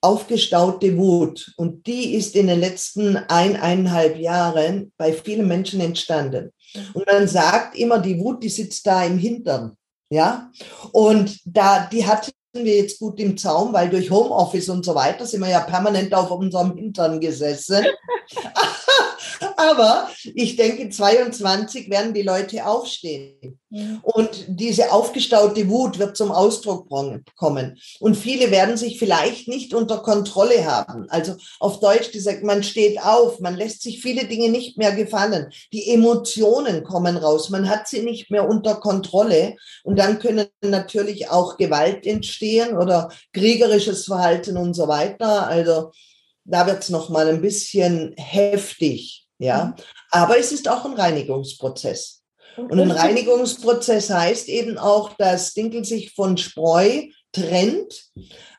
aufgestaute 0.00 0.96
Wut. 0.96 1.52
Und 1.56 1.86
die 1.86 2.14
ist 2.14 2.34
in 2.34 2.48
den 2.48 2.58
letzten 2.58 3.16
eineinhalb 3.16 4.18
Jahren 4.18 4.92
bei 4.96 5.12
vielen 5.12 5.46
Menschen 5.46 5.80
entstanden. 5.80 6.52
Und 6.94 7.06
man 7.06 7.28
sagt 7.28 7.78
immer, 7.78 8.00
die 8.00 8.18
Wut, 8.18 8.42
die 8.42 8.48
sitzt 8.48 8.84
da 8.86 9.04
im 9.04 9.18
Hintern. 9.18 9.76
Ja, 10.12 10.50
und 10.92 11.40
da, 11.46 11.86
die 11.86 12.06
hatten 12.06 12.32
wir 12.54 12.76
jetzt 12.76 12.98
gut 12.98 13.18
im 13.18 13.36
Zaum, 13.38 13.72
weil 13.72 13.88
durch 13.88 14.10
Homeoffice 14.10 14.68
und 14.68 14.84
so 14.84 14.94
weiter 14.94 15.24
sind 15.26 15.40
wir 15.40 15.48
ja 15.48 15.60
permanent 15.60 16.14
auf 16.14 16.30
unserem 16.30 16.76
Hintern 16.76 17.20
gesessen. 17.20 17.84
Aber 19.56 20.08
ich 20.34 20.56
denke, 20.56 20.88
22 20.88 21.90
werden 21.90 22.14
die 22.14 22.22
Leute 22.22 22.66
aufstehen. 22.66 23.58
Ja. 23.70 24.00
Und 24.02 24.44
diese 24.48 24.92
aufgestaute 24.92 25.68
Wut 25.68 25.98
wird 25.98 26.16
zum 26.16 26.30
Ausdruck 26.30 26.88
kommen. 27.36 27.78
Und 28.00 28.16
viele 28.16 28.50
werden 28.50 28.76
sich 28.76 28.98
vielleicht 28.98 29.48
nicht 29.48 29.72
unter 29.72 29.98
Kontrolle 29.98 30.66
haben. 30.66 31.06
Also 31.08 31.34
auf 31.58 31.80
Deutsch 31.80 32.12
gesagt, 32.12 32.44
man 32.44 32.62
steht 32.62 33.02
auf, 33.02 33.40
man 33.40 33.56
lässt 33.56 33.82
sich 33.82 34.02
viele 34.02 34.26
Dinge 34.26 34.50
nicht 34.50 34.78
mehr 34.78 34.92
gefallen. 34.92 35.50
Die 35.72 35.90
Emotionen 35.90 36.84
kommen 36.84 37.16
raus, 37.16 37.48
man 37.48 37.68
hat 37.68 37.88
sie 37.88 38.02
nicht 38.02 38.30
mehr 38.30 38.48
unter 38.48 38.74
Kontrolle. 38.74 39.56
Und 39.84 39.98
dann 39.98 40.18
können 40.18 40.46
natürlich 40.62 41.30
auch 41.30 41.56
Gewalt 41.56 42.06
entstehen 42.06 42.41
oder 42.76 43.10
kriegerisches 43.32 44.04
Verhalten 44.06 44.56
und 44.56 44.74
so 44.74 44.88
weiter. 44.88 45.46
Also 45.46 45.92
da 46.44 46.66
wird 46.66 46.82
es 46.82 46.88
nochmal 46.88 47.28
ein 47.28 47.40
bisschen 47.40 48.14
heftig. 48.16 49.26
Ja, 49.38 49.64
mhm. 49.64 49.74
aber 50.10 50.38
es 50.38 50.52
ist 50.52 50.68
auch 50.68 50.84
ein 50.84 50.94
Reinigungsprozess. 50.94 52.22
Und 52.56 52.78
ein 52.78 52.90
Reinigungsprozess 52.90 54.10
heißt 54.10 54.48
eben 54.48 54.78
auch, 54.78 55.14
dass 55.16 55.54
Dinkel 55.54 55.84
sich 55.84 56.12
von 56.14 56.36
Spreu 56.36 57.06
trennt. 57.32 58.10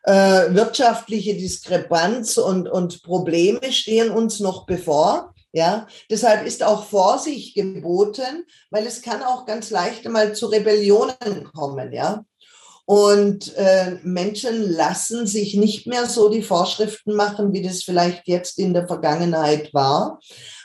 Äh, 0.04 0.54
wirtschaftliche 0.54 1.36
Diskrepanz 1.36 2.38
und, 2.38 2.68
und 2.68 3.04
Probleme 3.04 3.72
stehen 3.72 4.10
uns 4.10 4.40
noch 4.40 4.66
bevor. 4.66 5.34
Ja, 5.56 5.88
deshalb 6.10 6.48
ist 6.48 6.64
auch 6.64 6.86
Vorsicht 6.86 7.56
geboten, 7.56 8.46
weil 8.72 8.88
es 8.88 9.04
kann 9.04 9.22
auch 9.22 9.46
ganz 9.46 9.70
leicht 9.70 10.10
mal 10.10 10.34
zu 10.34 10.48
Rebellionen 10.48 11.52
kommen. 11.54 11.94
Ja, 11.94 12.26
und 12.86 13.56
äh, 13.56 13.98
Menschen 14.04 14.72
lassen 14.72 15.26
sich 15.26 15.56
nicht 15.56 15.88
mehr 15.88 16.06
so 16.08 16.30
die 16.30 16.42
Vorschriften 16.42 17.16
machen, 17.16 17.54
wie 17.54 17.62
das 17.62 17.84
vielleicht 17.84 18.28
jetzt 18.28 18.60
in 18.60 18.74
der 18.74 18.88
Vergangenheit 18.88 19.74
war, 19.74 20.20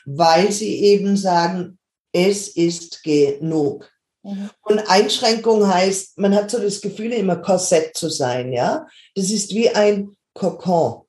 weil 0.04 0.50
sie 0.50 0.80
eben 0.82 1.16
sagen, 1.16 1.78
es 2.12 2.48
ist 2.48 3.02
genug. 3.04 3.88
Mhm. 4.24 4.50
Und 4.62 4.78
Einschränkung 4.90 5.66
heißt, 5.66 6.18
man 6.18 6.34
hat 6.34 6.50
so 6.50 6.58
das 6.58 6.80
Gefühl, 6.80 7.12
immer 7.12 7.36
Korsett 7.36 7.96
zu 7.96 8.08
sein, 8.08 8.52
ja. 8.52 8.86
Das 9.14 9.30
ist 9.30 9.54
wie 9.54 9.70
ein 9.70 10.16
Kokon. 10.34 11.02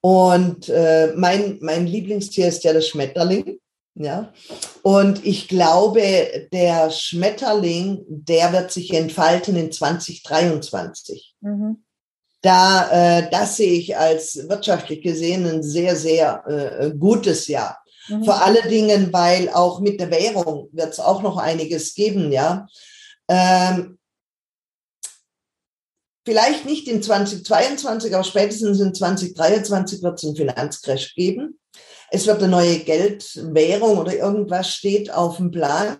Und 0.00 0.68
äh, 0.68 1.12
mein, 1.16 1.58
mein 1.60 1.86
Lieblingstier 1.86 2.48
ist 2.48 2.64
ja 2.64 2.72
der 2.72 2.82
Schmetterling. 2.82 3.58
Ja. 3.96 4.32
Und 4.82 5.24
ich 5.24 5.46
glaube, 5.48 6.48
der 6.52 6.90
Schmetterling, 6.90 8.04
der 8.08 8.52
wird 8.52 8.72
sich 8.72 8.92
entfalten 8.92 9.54
in 9.56 9.70
2023. 9.70 11.36
Mhm. 11.40 11.84
Da, 12.42 12.90
äh, 12.90 13.30
das 13.30 13.56
sehe 13.56 13.72
ich 13.72 13.96
als 13.96 14.48
wirtschaftlich 14.48 15.02
gesehen 15.02 15.46
ein 15.46 15.62
sehr, 15.62 15.96
sehr 15.96 16.44
äh, 16.46 16.90
gutes 16.90 17.46
Jahr. 17.46 17.78
Mhm. 18.08 18.24
Vor 18.24 18.42
allen 18.44 18.68
Dingen, 18.68 19.12
weil 19.12 19.48
auch 19.48 19.80
mit 19.80 20.00
der 20.00 20.10
Währung 20.10 20.68
wird 20.72 20.92
es 20.92 21.00
auch 21.00 21.22
noch 21.22 21.38
einiges 21.38 21.94
geben, 21.94 22.32
ja. 22.32 22.66
Ähm, 23.28 23.98
vielleicht 26.26 26.66
nicht 26.66 26.88
in 26.88 27.02
2022, 27.02 28.14
aber 28.14 28.24
spätestens 28.24 28.80
in 28.80 28.92
2023 28.92 30.02
wird 30.02 30.18
es 30.18 30.24
einen 30.24 30.36
Finanzcrash 30.36 31.14
geben. 31.14 31.58
Es 32.10 32.26
wird 32.26 32.38
eine 32.38 32.48
neue 32.48 32.78
Geldwährung 32.78 33.98
oder 33.98 34.14
irgendwas 34.14 34.68
steht 34.68 35.12
auf 35.12 35.38
dem 35.38 35.50
Plan. 35.50 35.96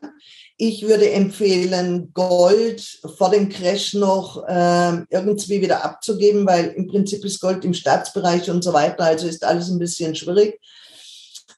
Ich 0.57 0.83
würde 0.83 1.11
empfehlen, 1.11 2.13
Gold 2.15 3.01
vor 3.17 3.31
dem 3.31 3.49
Crash 3.49 3.95
noch 3.95 4.45
äh, 4.47 5.03
irgendwie 5.11 5.61
wieder 5.61 5.85
abzugeben, 5.85 6.47
weil 6.47 6.67
im 6.77 6.87
Prinzip 6.87 7.25
ist 7.25 7.41
Gold 7.41 7.65
im 7.65 7.75
Staatsbereich 7.75 8.49
und 8.51 8.63
so 8.63 8.73
weiter, 8.73 9.05
also 9.05 9.27
ist 9.27 9.45
alles 9.45 9.69
ein 9.69 9.81
bisschen 9.81 10.15
schwierig. 10.15 10.61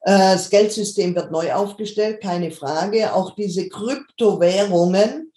Äh, 0.00 0.34
das 0.34 0.48
Geldsystem 0.48 1.14
wird 1.14 1.30
neu 1.30 1.52
aufgestellt, 1.52 2.22
keine 2.22 2.52
Frage. 2.52 3.12
Auch 3.12 3.34
diese 3.34 3.68
Kryptowährungen 3.68 5.04
äh, 5.04 5.35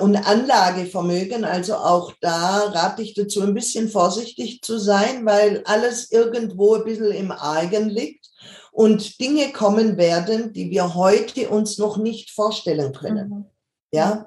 und 0.00 0.16
Anlagevermögen, 0.16 1.44
also 1.44 1.76
auch 1.76 2.12
da 2.20 2.64
rate 2.66 3.02
ich 3.02 3.14
dazu, 3.14 3.42
ein 3.42 3.54
bisschen 3.54 3.88
vorsichtig 3.88 4.60
zu 4.62 4.78
sein, 4.78 5.24
weil 5.24 5.62
alles 5.64 6.10
irgendwo 6.10 6.74
ein 6.74 6.84
bisschen 6.84 7.12
im 7.12 7.30
Argen 7.30 7.88
liegt 7.88 8.28
und 8.72 9.20
Dinge 9.20 9.52
kommen 9.52 9.96
werden, 9.96 10.52
die 10.52 10.70
wir 10.70 10.94
heute 10.94 11.48
uns 11.48 11.78
noch 11.78 11.96
nicht 11.96 12.30
vorstellen 12.30 12.92
können. 12.92 13.28
Mhm. 13.28 13.44
Ja, 13.92 14.26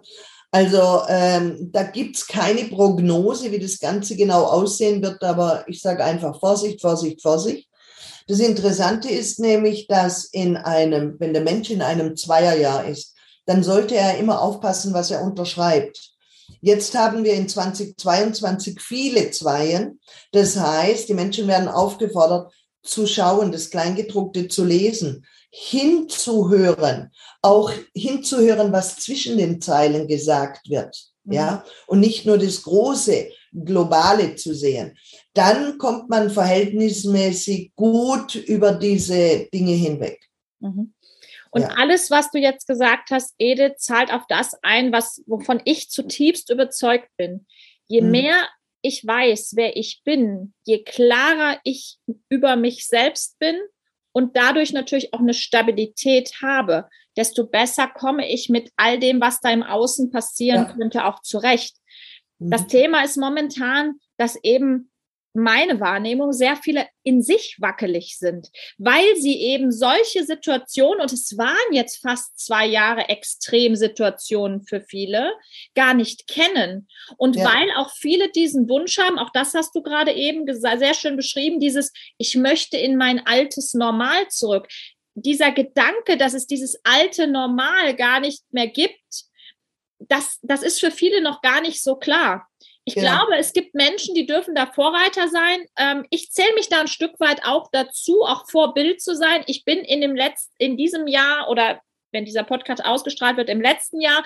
also 0.52 1.04
ähm, 1.08 1.70
da 1.72 1.84
gibt's 1.84 2.26
keine 2.26 2.66
Prognose, 2.66 3.52
wie 3.52 3.60
das 3.60 3.78
Ganze 3.78 4.16
genau 4.16 4.46
aussehen 4.46 5.04
wird, 5.04 5.24
aber 5.24 5.64
ich 5.68 5.82
sage 5.82 6.04
einfach 6.04 6.40
Vorsicht, 6.40 6.82
Vorsicht, 6.82 7.22
Vorsicht. 7.22 7.70
Das 8.28 8.40
Interessante 8.40 9.10
ist 9.10 9.40
nämlich, 9.40 9.88
dass 9.88 10.26
in 10.26 10.58
einem, 10.58 11.16
wenn 11.20 11.34
der 11.34 11.44
Mensch 11.44 11.70
in 11.70 11.82
einem 11.82 12.16
Zweierjahr 12.16 12.86
ist, 12.86 13.16
dann 13.50 13.64
sollte 13.64 13.96
er 13.96 14.18
immer 14.18 14.42
aufpassen, 14.42 14.94
was 14.94 15.12
er 15.12 15.24
unterschreibt. 15.24 16.12
Jetzt 16.62 16.96
haben 16.96 17.24
wir 17.24 17.34
in 17.34 17.48
2022 17.48 18.80
viele 18.80 19.32
Zweien. 19.32 20.00
Das 20.32 20.56
heißt, 20.56 21.10
die 21.10 21.14
Menschen 21.14 21.48
werden 21.48 21.68
aufgefordert, 21.68 22.54
zu 22.84 23.08
schauen, 23.08 23.52
das 23.52 23.70
Kleingedruckte 23.70 24.48
zu 24.48 24.64
lesen, 24.64 25.26
hinzuhören, 25.52 27.12
auch 27.42 27.72
hinzuhören, 27.94 28.72
was 28.72 28.98
zwischen 28.98 29.38
den 29.38 29.62
Zeilen 29.62 30.08
gesagt 30.08 30.70
wird. 30.70 30.96
Mhm. 31.24 31.34
Ja, 31.34 31.66
und 31.88 32.00
nicht 32.00 32.26
nur 32.26 32.38
das 32.38 32.62
große, 32.62 33.30
globale 33.52 34.36
zu 34.36 34.54
sehen 34.54 34.96
dann 35.40 35.78
kommt 35.78 36.10
man 36.10 36.30
verhältnismäßig 36.30 37.72
gut 37.76 38.36
über 38.36 38.74
diese 38.74 39.48
Dinge 39.54 39.72
hinweg. 39.72 40.20
Mhm. 40.60 40.94
Und 41.52 41.64
ja. 41.64 41.70
alles, 41.78 42.12
was 42.12 42.32
du 42.32 42.38
jetzt 42.38 42.68
gesagt 42.68 43.10
hast, 43.12 43.34
Edith, 43.40 43.78
zahlt 43.78 44.14
auf 44.14 44.24
das 44.28 44.56
ein, 44.62 44.92
was, 44.92 45.24
wovon 45.26 45.62
ich 45.66 45.90
zutiefst 45.90 46.50
überzeugt 46.52 47.10
bin. 47.18 47.48
Je 47.88 48.02
mhm. 48.02 48.12
mehr 48.12 48.48
ich 48.82 49.06
weiß, 49.06 49.54
wer 49.56 49.76
ich 49.76 50.02
bin, 50.06 50.54
je 50.64 50.84
klarer 50.84 51.60
ich 51.64 51.98
über 52.30 52.56
mich 52.56 52.88
selbst 52.88 53.38
bin 53.40 53.58
und 54.14 54.38
dadurch 54.38 54.72
natürlich 54.72 55.14
auch 55.14 55.20
eine 55.20 55.34
Stabilität 55.34 56.32
habe, 56.42 56.88
desto 57.18 57.46
besser 57.46 57.88
komme 57.88 58.30
ich 58.32 58.48
mit 58.48 58.72
all 58.78 59.00
dem, 59.00 59.20
was 59.20 59.42
da 59.42 59.50
im 59.50 59.64
Außen 59.64 60.12
passieren 60.12 60.68
ja. 60.68 60.74
könnte, 60.74 61.06
auch 61.06 61.22
zurecht. 61.22 61.76
Das 62.40 62.64
mhm. 62.64 62.68
Thema 62.70 63.04
ist 63.04 63.18
momentan, 63.18 63.96
dass 64.18 64.42
eben 64.44 64.92
meine 65.34 65.80
Wahrnehmung 65.80 66.34
sehr 66.34 66.56
viele 66.56 66.88
in 67.04 67.22
sich 67.22 67.58
wackelig 67.60 68.18
sind, 68.18 68.50
weil 68.78 69.16
sie 69.16 69.40
eben 69.40 69.72
solche 69.72 70.24
Situationen, 70.24 71.02
und 71.02 71.14
es 71.14 71.38
waren 71.38 71.74
jetzt 71.74 72.02
fast 72.02 72.40
zwei 72.40 72.66
Jahre 72.66 73.10
Extremsituationen 73.10 74.64
für 74.64 74.82
viele, 74.82 75.34
gar 75.76 75.94
nicht 75.94 76.28
kennen. 76.28 76.88
Und 77.18 77.36
ja. 77.36 77.46
weil 77.46 77.72
auch 77.78 77.92
viele 77.96 78.30
diesen 78.32 78.68
Wunsch 78.70 78.98
haben, 78.98 79.20
auch 79.20 79.30
das 79.32 79.54
hast 79.54 79.76
du 79.76 79.82
gerade 79.82 80.12
eben 80.14 80.46
sehr 80.52 80.94
schön 80.94 81.16
beschrieben, 81.16 81.60
dieses, 81.60 81.94
ich 82.18 82.36
möchte 82.36 82.78
in 82.78 82.98
mein 82.98 83.26
altes 83.26 83.74
Normal 83.74 84.28
zurück. 84.30 84.68
Dieser 85.14 85.52
Gedanke, 85.52 86.18
dass 86.18 86.34
es 86.34 86.48
dieses 86.48 86.80
alte 86.84 87.28
Normal 87.28 87.96
gar 87.96 88.20
nicht 88.20 88.44
mehr 88.52 88.68
gibt, 88.68 89.00
das, 90.00 90.40
das 90.42 90.64
ist 90.64 90.80
für 90.80 90.92
viele 90.92 91.22
noch 91.22 91.42
gar 91.42 91.62
nicht 91.62 91.84
so 91.84 91.96
klar. 91.96 92.49
Ich 92.90 92.96
ja. 92.96 93.04
glaube, 93.04 93.38
es 93.38 93.54
gibt 93.54 93.76
Menschen, 93.76 94.16
die 94.16 94.26
dürfen 94.26 94.56
da 94.56 94.66
Vorreiter 94.66 95.28
sein. 95.28 95.60
Ähm, 95.78 96.08
ich 96.10 96.32
zähle 96.32 96.56
mich 96.56 96.70
da 96.70 96.80
ein 96.80 96.88
Stück 96.88 97.20
weit 97.20 97.46
auch 97.46 97.70
dazu, 97.72 98.24
auch 98.24 98.50
Vorbild 98.50 99.00
zu 99.00 99.16
sein. 99.16 99.44
Ich 99.46 99.64
bin 99.64 99.78
in 99.80 100.02
dem 100.02 100.16
letzten, 100.16 100.52
in 100.58 100.76
diesem 100.76 101.06
Jahr 101.06 101.50
oder 101.52 101.82
wenn 102.12 102.26
dieser 102.26 102.44
Podcast 102.44 102.84
ausgestrahlt 102.84 103.38
wird, 103.38 103.48
im 103.48 103.62
letzten 103.62 104.02
Jahr 104.02 104.24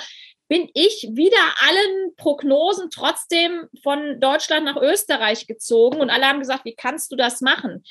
bin 0.47 0.69
ich 0.73 1.09
wieder 1.11 1.43
allen 1.67 2.15
Prognosen 2.15 2.89
trotzdem 2.89 3.67
von 3.81 4.21
Deutschland 4.21 4.63
nach 4.63 4.77
Österreich 4.77 5.45
gezogen 5.45 5.99
und 5.99 6.09
alle 6.09 6.25
haben 6.25 6.39
gesagt, 6.39 6.63
wie 6.63 6.75
kannst 6.75 7.11
du 7.11 7.17
das 7.17 7.41
machen? 7.41 7.83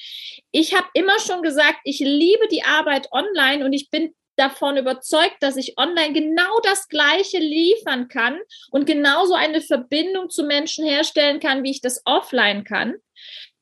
Ich 0.52 0.74
habe 0.74 0.86
immer 0.94 1.18
schon 1.18 1.42
gesagt, 1.42 1.80
ich 1.84 1.98
liebe 1.98 2.48
die 2.50 2.64
Arbeit 2.64 3.12
online 3.12 3.66
und 3.66 3.74
ich 3.74 3.90
bin 3.90 4.14
davon 4.42 4.76
überzeugt, 4.76 5.36
dass 5.40 5.56
ich 5.56 5.78
online 5.78 6.12
genau 6.12 6.60
das 6.62 6.88
Gleiche 6.88 7.38
liefern 7.38 8.08
kann 8.08 8.38
und 8.70 8.86
genauso 8.86 9.34
eine 9.34 9.60
Verbindung 9.60 10.30
zu 10.30 10.44
Menschen 10.44 10.84
herstellen 10.84 11.40
kann, 11.40 11.62
wie 11.62 11.70
ich 11.70 11.80
das 11.80 12.02
offline 12.04 12.64
kann. 12.64 12.96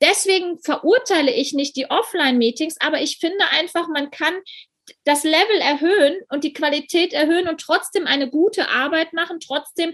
Deswegen 0.01 0.59
verurteile 0.59 1.31
ich 1.31 1.53
nicht 1.53 1.75
die 1.75 1.89
Offline-Meetings, 1.89 2.77
aber 2.79 3.01
ich 3.01 3.17
finde 3.19 3.45
einfach, 3.51 3.87
man 3.87 4.09
kann 4.09 4.33
das 5.05 5.23
Level 5.23 5.57
erhöhen 5.59 6.17
und 6.29 6.43
die 6.43 6.53
Qualität 6.53 7.13
erhöhen 7.13 7.47
und 7.47 7.61
trotzdem 7.61 8.07
eine 8.07 8.29
gute 8.29 8.69
Arbeit 8.69 9.13
machen, 9.13 9.39
trotzdem 9.39 9.93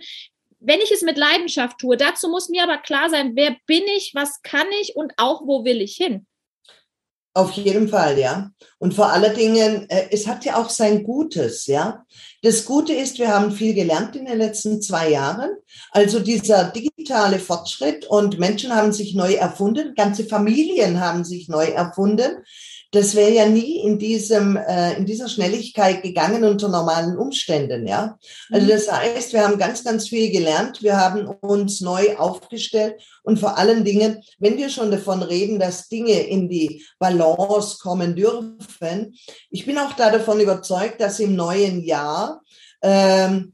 wenn 0.59 0.79
ich 0.79 0.91
es 0.91 1.03
mit 1.03 1.17
Leidenschaft 1.17 1.77
tue, 1.77 1.97
dazu 1.97 2.29
muss 2.29 2.49
mir 2.49 2.63
aber 2.63 2.77
klar 2.77 3.11
sein, 3.11 3.35
wer 3.35 3.55
bin 3.67 3.83
ich, 3.95 4.11
was 4.15 4.41
kann 4.41 4.67
ich 4.81 4.95
und 4.95 5.13
auch 5.17 5.41
wo 5.45 5.65
will 5.65 5.81
ich 5.81 5.95
hin. 5.95 6.25
Auf 7.37 7.51
jeden 7.51 7.87
Fall, 7.87 8.17
ja. 8.17 8.49
Und 8.79 8.95
vor 8.95 9.11
allen 9.11 9.35
Dingen, 9.35 9.87
äh, 9.91 10.07
es 10.09 10.25
hat 10.25 10.43
ja 10.43 10.57
auch 10.57 10.71
sein 10.71 11.03
Gutes, 11.03 11.67
ja. 11.67 12.03
Das 12.41 12.65
Gute 12.65 12.93
ist, 12.93 13.19
wir 13.19 13.27
haben 13.27 13.51
viel 13.51 13.75
gelernt 13.75 14.15
in 14.15 14.25
den 14.25 14.39
letzten 14.39 14.81
zwei 14.81 15.11
Jahren. 15.11 15.51
Also 15.91 16.19
dieser 16.19 16.63
digitale 16.71 17.37
Fortschritt 17.37 18.07
und 18.07 18.39
Menschen 18.39 18.73
haben 18.73 18.91
sich 18.91 19.13
neu 19.13 19.33
erfunden, 19.33 19.93
ganze 19.93 20.23
Familien 20.23 20.99
haben 20.99 21.23
sich 21.23 21.47
neu 21.47 21.65
erfunden. 21.65 22.43
Das 22.91 23.15
wäre 23.15 23.31
ja 23.31 23.45
nie 23.45 23.79
in 23.81 23.99
diesem, 23.99 24.55
äh, 24.55 24.93
in 24.93 25.05
dieser 25.05 25.27
Schnelligkeit 25.27 26.03
gegangen 26.03 26.45
unter 26.45 26.69
normalen 26.69 27.17
Umständen, 27.17 27.85
ja. 27.85 28.17
Also 28.51 28.65
mhm. 28.65 28.69
das 28.69 28.91
heißt, 28.91 29.33
wir 29.33 29.45
haben 29.45 29.57
ganz, 29.57 29.83
ganz 29.83 30.07
viel 30.07 30.31
gelernt. 30.31 30.81
Wir 30.81 30.97
haben 30.97 31.27
uns 31.27 31.81
neu 31.81 32.15
aufgestellt 32.15 32.95
und 33.23 33.39
vor 33.39 33.57
allen 33.57 33.83
Dingen, 33.83 34.21
wenn 34.39 34.57
wir 34.57 34.69
schon 34.69 34.89
davon 34.89 35.21
reden, 35.21 35.59
dass 35.59 35.89
Dinge 35.89 36.19
in 36.21 36.47
die 36.49 36.85
Balance 36.97 37.77
kommen 37.81 38.15
dürfen, 38.15 39.13
ich 39.49 39.65
bin 39.65 39.77
auch 39.77 39.93
da 39.93 40.09
davon 40.09 40.39
überzeugt, 40.39 41.01
dass 41.01 41.19
im 41.19 41.35
neuen 41.35 41.83
Jahr 41.83 42.41
ähm, 42.81 43.53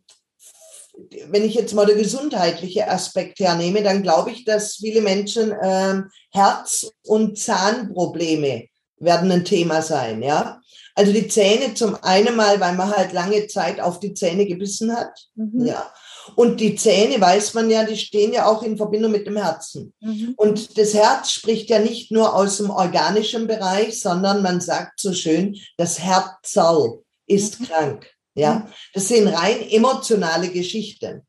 wenn 1.29 1.43
ich 1.43 1.55
jetzt 1.55 1.73
mal 1.73 1.85
der 1.85 1.95
gesundheitliche 1.95 2.87
Aspekt 2.87 3.39
hernehme, 3.39 3.81
dann 3.81 4.03
glaube 4.03 4.31
ich, 4.31 4.45
dass 4.45 4.75
viele 4.75 5.01
Menschen 5.01 5.53
ähm, 5.61 6.09
Herz- 6.31 6.91
und 7.05 7.37
Zahnprobleme 7.37 8.67
werden 9.03 9.31
ein 9.31 9.45
Thema 9.45 9.81
sein, 9.81 10.21
ja. 10.21 10.59
Also 10.95 11.11
die 11.11 11.27
Zähne 11.27 11.73
zum 11.73 11.95
einen 12.03 12.35
mal, 12.35 12.59
weil 12.59 12.75
man 12.75 12.95
halt 12.95 13.13
lange 13.13 13.47
Zeit 13.47 13.79
auf 13.79 13.99
die 13.99 14.13
Zähne 14.13 14.45
gebissen 14.45 14.95
hat, 14.95 15.11
mhm. 15.35 15.65
ja. 15.65 15.91
Und 16.35 16.61
die 16.61 16.75
Zähne, 16.75 17.19
weiß 17.19 17.53
man 17.53 17.69
ja, 17.69 17.83
die 17.83 17.97
stehen 17.97 18.31
ja 18.31 18.45
auch 18.45 18.63
in 18.63 18.77
Verbindung 18.77 19.11
mit 19.11 19.27
dem 19.27 19.35
Herzen. 19.35 19.93
Mhm. 19.99 20.33
Und 20.37 20.77
das 20.77 20.93
Herz 20.93 21.31
spricht 21.31 21.69
ja 21.69 21.79
nicht 21.79 22.11
nur 22.11 22.33
aus 22.33 22.57
dem 22.57 22.69
organischen 22.69 23.45
Bereich, 23.45 23.99
sondern 23.99 24.41
man 24.41 24.61
sagt 24.61 25.01
so 25.01 25.13
schön, 25.13 25.57
das 25.77 25.99
Herzerl 25.99 27.03
ist 27.27 27.59
mhm. 27.59 27.65
krank. 27.65 28.09
Ja, 28.35 28.55
mhm. 28.55 28.63
das 28.93 29.07
sind 29.09 29.27
rein 29.27 29.69
emotionale 29.69 30.49
Geschichten. 30.49 31.27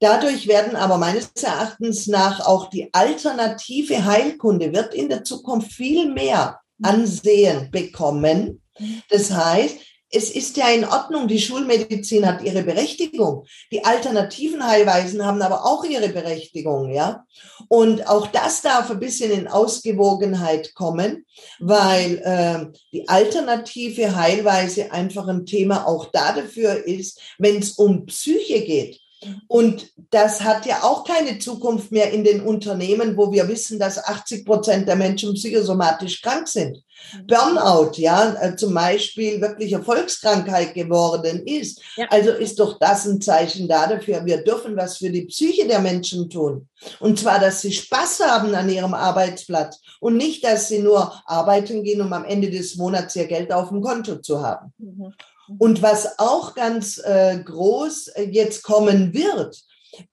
Dadurch 0.00 0.46
werden 0.46 0.76
aber 0.76 0.98
meines 0.98 1.30
Erachtens 1.42 2.06
nach 2.06 2.40
auch 2.40 2.70
die 2.70 2.92
alternative 2.92 4.04
Heilkunde 4.04 4.72
wird 4.72 4.94
in 4.94 5.08
der 5.08 5.24
Zukunft 5.24 5.72
viel 5.72 6.12
mehr 6.12 6.60
Ansehen 6.82 7.70
bekommen. 7.70 8.62
Das 9.10 9.30
heißt, 9.30 9.76
es 10.10 10.30
ist 10.30 10.56
ja 10.56 10.70
in 10.70 10.86
Ordnung, 10.86 11.28
die 11.28 11.40
Schulmedizin 11.40 12.26
hat 12.26 12.42
ihre 12.42 12.62
Berechtigung. 12.62 13.44
Die 13.70 13.84
alternativen 13.84 14.66
Heilweisen 14.66 15.24
haben 15.24 15.42
aber 15.42 15.66
auch 15.66 15.84
ihre 15.84 16.08
Berechtigung, 16.08 16.90
ja. 16.90 17.24
Und 17.68 18.08
auch 18.08 18.26
das 18.28 18.62
darf 18.62 18.90
ein 18.90 19.00
bisschen 19.00 19.30
in 19.30 19.48
Ausgewogenheit 19.48 20.74
kommen, 20.74 21.26
weil 21.58 22.22
äh, 22.24 22.78
die 22.92 23.06
alternative 23.06 24.16
Heilweise 24.16 24.92
einfach 24.92 25.28
ein 25.28 25.44
Thema 25.44 25.86
auch 25.86 26.06
da 26.10 26.32
dafür 26.32 26.86
ist, 26.86 27.20
wenn 27.38 27.58
es 27.58 27.72
um 27.72 28.06
Psyche 28.06 28.62
geht 28.62 29.00
und 29.48 29.90
das 30.10 30.42
hat 30.42 30.64
ja 30.66 30.82
auch 30.82 31.04
keine 31.04 31.38
Zukunft 31.38 31.90
mehr 31.90 32.12
in 32.12 32.24
den 32.24 32.40
Unternehmen, 32.40 33.16
wo 33.16 33.32
wir 33.32 33.48
wissen, 33.48 33.78
dass 33.78 34.02
80 34.02 34.44
Prozent 34.44 34.88
der 34.88 34.96
Menschen 34.96 35.34
psychosomatisch 35.34 36.22
krank 36.22 36.46
sind. 36.46 36.76
Mhm. 37.12 37.26
Burnout, 37.26 37.92
ja, 37.96 38.34
äh, 38.40 38.56
zum 38.56 38.74
Beispiel 38.74 39.40
wirklich 39.40 39.72
Erfolgskrankheit 39.72 40.74
geworden 40.74 41.42
ist. 41.46 41.80
Ja. 41.96 42.06
Also 42.10 42.30
ist 42.30 42.60
doch 42.60 42.78
das 42.78 43.06
ein 43.06 43.20
Zeichen 43.20 43.68
dafür, 43.68 44.24
wir 44.24 44.44
dürfen 44.44 44.76
was 44.76 44.98
für 44.98 45.10
die 45.10 45.26
Psyche 45.26 45.66
der 45.66 45.80
Menschen 45.80 46.30
tun. 46.30 46.68
Und 47.00 47.18
zwar, 47.18 47.40
dass 47.40 47.60
sie 47.60 47.72
Spaß 47.72 48.20
haben 48.20 48.54
an 48.54 48.68
ihrem 48.68 48.94
Arbeitsplatz 48.94 49.80
und 50.00 50.16
nicht, 50.16 50.44
dass 50.44 50.68
sie 50.68 50.78
nur 50.78 51.12
arbeiten 51.26 51.82
gehen, 51.82 52.00
um 52.00 52.12
am 52.12 52.24
Ende 52.24 52.50
des 52.50 52.76
Monats 52.76 53.16
ihr 53.16 53.26
Geld 53.26 53.52
auf 53.52 53.70
dem 53.70 53.80
Konto 53.80 54.16
zu 54.16 54.40
haben. 54.42 54.72
Mhm. 54.78 55.12
Und 55.58 55.82
was 55.82 56.18
auch 56.18 56.54
ganz 56.54 56.98
äh, 56.98 57.38
groß 57.42 58.08
äh, 58.08 58.22
jetzt 58.30 58.62
kommen 58.62 59.14
wird, 59.14 59.56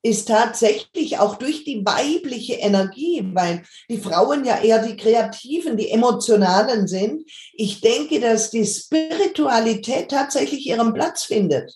ist 0.02 0.28
tatsächlich 0.28 1.18
auch 1.18 1.36
durch 1.36 1.64
die 1.64 1.84
weibliche 1.84 2.54
Energie, 2.54 3.22
weil 3.34 3.62
die 3.90 3.98
Frauen 3.98 4.44
ja 4.44 4.58
eher 4.58 4.84
die 4.84 4.96
Kreativen, 4.96 5.76
die 5.76 5.90
Emotionalen 5.90 6.86
sind. 6.86 7.30
Ich 7.52 7.80
denke, 7.80 8.20
dass 8.20 8.50
die 8.50 8.64
Spiritualität 8.64 10.10
tatsächlich 10.10 10.66
ihren 10.66 10.94
Platz 10.94 11.24
findet. 11.24 11.74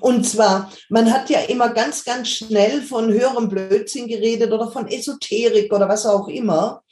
Und 0.00 0.24
zwar, 0.24 0.72
man 0.88 1.12
hat 1.12 1.30
ja 1.30 1.40
immer 1.40 1.68
ganz, 1.70 2.04
ganz 2.04 2.28
schnell 2.28 2.80
von 2.82 3.12
höherem 3.12 3.48
Blödsinn 3.48 4.06
geredet 4.06 4.52
oder 4.52 4.70
von 4.70 4.88
Esoterik 4.88 5.72
oder 5.72 5.88
was 5.88 6.06
auch 6.06 6.28
immer. 6.28 6.82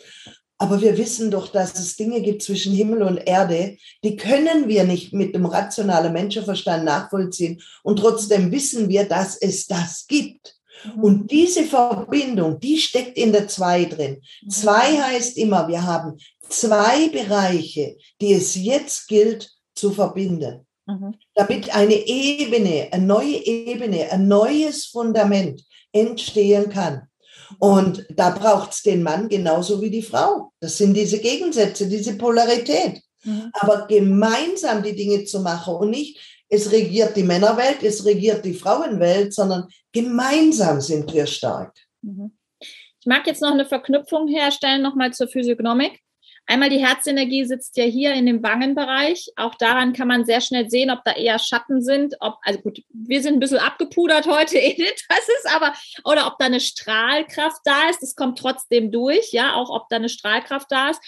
Aber 0.63 0.81
wir 0.81 0.97
wissen 0.97 1.33
doch, 1.33 1.49
dass 1.49 1.77
es 1.77 1.97
Dinge 1.97 2.23
gibt 2.23 2.41
zwischen 2.41 2.73
Himmel 2.73 3.03
und 3.03 3.17
Erde, 3.17 3.79
die 4.05 4.15
können 4.15 4.69
wir 4.69 4.85
nicht 4.85 5.13
mit 5.13 5.35
dem 5.35 5.45
rationalen 5.45 6.13
Menschenverstand 6.13 6.85
nachvollziehen. 6.85 7.61
Und 7.83 7.97
trotzdem 7.99 8.53
wissen 8.53 8.89
wir, 8.89 9.09
dass 9.09 9.37
es 9.37 9.67
das 9.67 10.07
gibt. 10.07 10.55
Mhm. 10.85 11.03
Und 11.03 11.31
diese 11.33 11.65
Verbindung, 11.65 12.61
die 12.61 12.79
steckt 12.79 13.19
in 13.19 13.33
der 13.33 13.49
Zwei 13.49 13.87
drin. 13.87 14.23
Mhm. 14.43 14.51
Zwei 14.51 15.03
heißt 15.03 15.37
immer, 15.37 15.67
wir 15.67 15.83
haben 15.83 16.17
zwei 16.49 17.09
Bereiche, 17.09 17.97
die 18.21 18.33
es 18.33 18.55
jetzt 18.55 19.09
gilt 19.09 19.51
zu 19.75 19.91
verbinden. 19.91 20.65
Mhm. 20.87 21.17
Damit 21.35 21.75
eine 21.75 22.07
Ebene, 22.07 22.87
eine 22.93 23.05
neue 23.05 23.45
Ebene, 23.45 24.13
ein 24.13 24.29
neues 24.29 24.87
Fundament 24.87 25.65
entstehen 25.91 26.69
kann. 26.69 27.09
Und 27.59 28.07
da 28.11 28.31
braucht 28.31 28.73
es 28.73 28.83
den 28.83 29.03
Mann 29.03 29.29
genauso 29.29 29.81
wie 29.81 29.91
die 29.91 30.03
Frau. 30.03 30.53
Das 30.61 30.79
sind 30.79 30.95
diese 30.95 31.19
Gegensätze, 31.19 31.89
diese 31.89 32.17
Polarität. 32.17 33.01
Mhm. 33.25 33.51
Aber 33.55 33.87
gemeinsam 33.87 34.83
die 34.83 34.95
Dinge 34.95 35.25
zu 35.25 35.41
machen 35.41 35.75
und 35.75 35.91
nicht, 35.91 36.19
es 36.49 36.71
regiert 36.71 37.17
die 37.17 37.23
Männerwelt, 37.23 37.83
es 37.83 38.05
regiert 38.05 38.45
die 38.45 38.55
Frauenwelt, 38.55 39.33
sondern 39.33 39.69
gemeinsam 39.93 40.81
sind 40.81 41.13
wir 41.13 41.27
stark. 41.27 41.75
Mhm. 42.03 42.37
Ich 42.61 43.07
mag 43.07 43.27
jetzt 43.27 43.43
noch 43.43 43.53
eine 43.53 43.67
Verknüpfung 43.67 44.29
herstellen, 44.29 44.83
nochmal 44.83 45.13
zur 45.13 45.29
Physiognomik. 45.29 46.02
Einmal 46.47 46.71
die 46.71 46.85
Herzenergie 46.85 47.45
sitzt 47.45 47.77
ja 47.77 47.85
hier 47.85 48.15
in 48.15 48.27
dem 48.27 48.43
Wangenbereich. 48.43 49.33
Auch 49.37 49.55
daran 49.55 49.93
kann 49.93 50.09
man 50.09 50.25
sehr 50.25 50.41
schnell 50.41 50.69
sehen, 50.69 50.91
ob 50.91 51.05
da 51.05 51.13
eher 51.13 51.39
Schatten 51.39 51.83
sind. 51.83 52.17
Ob, 52.21 52.39
also 52.43 52.61
gut, 52.61 52.83
wir 52.93 53.23
sind 53.23 53.35
ein 53.35 53.41
bisschen 53.41 53.59
abgepudert 53.59 54.27
heute, 54.27 54.59
Edith, 54.61 55.07
das 55.09 55.29
ist 55.39 55.55
aber, 55.55 55.73
oder 56.05 56.27
ob 56.27 56.39
da 56.39 56.47
eine 56.47 56.61
Strahlkraft 56.61 57.61
da 57.65 57.89
ist. 57.91 58.03
Das 58.03 58.17
kommt 58.17 58.39
trotzdem 58.39 58.91
durch, 58.91 59.33
ja, 59.33 59.55
auch 59.55 59.71
ob 59.71 59.89
da 59.89 59.97
eine 59.97 60.09
Strahlkraft 60.09 60.67
da 60.71 60.91
ist. 60.91 61.01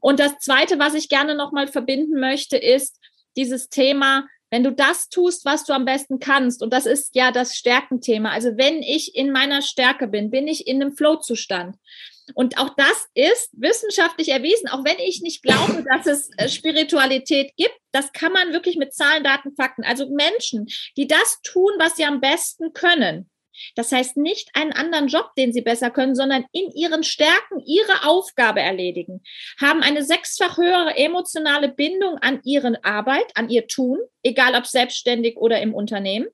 Und 0.00 0.20
das 0.20 0.38
Zweite, 0.38 0.78
was 0.78 0.94
ich 0.94 1.08
gerne 1.08 1.34
nochmal 1.34 1.68
verbinden 1.68 2.20
möchte, 2.20 2.56
ist 2.56 2.98
dieses 3.36 3.70
Thema, 3.70 4.26
wenn 4.50 4.64
du 4.64 4.70
das 4.70 5.08
tust, 5.08 5.46
was 5.46 5.64
du 5.64 5.72
am 5.72 5.86
besten 5.86 6.18
kannst, 6.18 6.62
und 6.62 6.74
das 6.74 6.84
ist 6.84 7.14
ja 7.14 7.32
das 7.32 7.56
Stärkenthema. 7.56 8.30
Also 8.30 8.58
wenn 8.58 8.82
ich 8.82 9.16
in 9.16 9.32
meiner 9.32 9.62
Stärke 9.62 10.06
bin, 10.06 10.30
bin 10.30 10.46
ich 10.46 10.66
in 10.66 10.82
einem 10.82 10.92
Flow-Zustand. 10.92 11.76
Und 12.34 12.58
auch 12.58 12.70
das 12.76 13.08
ist 13.14 13.50
wissenschaftlich 13.52 14.28
erwiesen, 14.28 14.68
auch 14.68 14.84
wenn 14.84 14.98
ich 14.98 15.22
nicht 15.22 15.42
glaube, 15.42 15.84
dass 15.92 16.06
es 16.06 16.30
äh, 16.36 16.48
Spiritualität 16.48 17.52
gibt. 17.56 17.76
Das 17.92 18.12
kann 18.12 18.32
man 18.32 18.52
wirklich 18.52 18.76
mit 18.76 18.94
Zahlen, 18.94 19.24
Daten, 19.24 19.54
Fakten. 19.54 19.84
Also 19.84 20.08
Menschen, 20.08 20.66
die 20.96 21.06
das 21.06 21.40
tun, 21.42 21.72
was 21.78 21.96
sie 21.96 22.04
am 22.04 22.20
besten 22.20 22.72
können. 22.72 23.28
Das 23.76 23.92
heißt 23.92 24.16
nicht 24.16 24.50
einen 24.54 24.72
anderen 24.72 25.08
Job, 25.08 25.30
den 25.36 25.52
sie 25.52 25.60
besser 25.60 25.90
können, 25.90 26.14
sondern 26.14 26.44
in 26.52 26.70
ihren 26.72 27.04
Stärken 27.04 27.60
ihre 27.66 28.06
Aufgabe 28.06 28.60
erledigen, 28.60 29.22
haben 29.60 29.82
eine 29.82 30.04
sechsfach 30.04 30.56
höhere 30.56 30.96
emotionale 30.96 31.68
Bindung 31.68 32.18
an 32.18 32.40
ihren 32.44 32.82
Arbeit, 32.82 33.30
an 33.34 33.50
ihr 33.50 33.66
Tun, 33.66 33.98
egal 34.22 34.54
ob 34.54 34.66
selbstständig 34.66 35.36
oder 35.36 35.60
im 35.60 35.74
Unternehmen. 35.74 36.28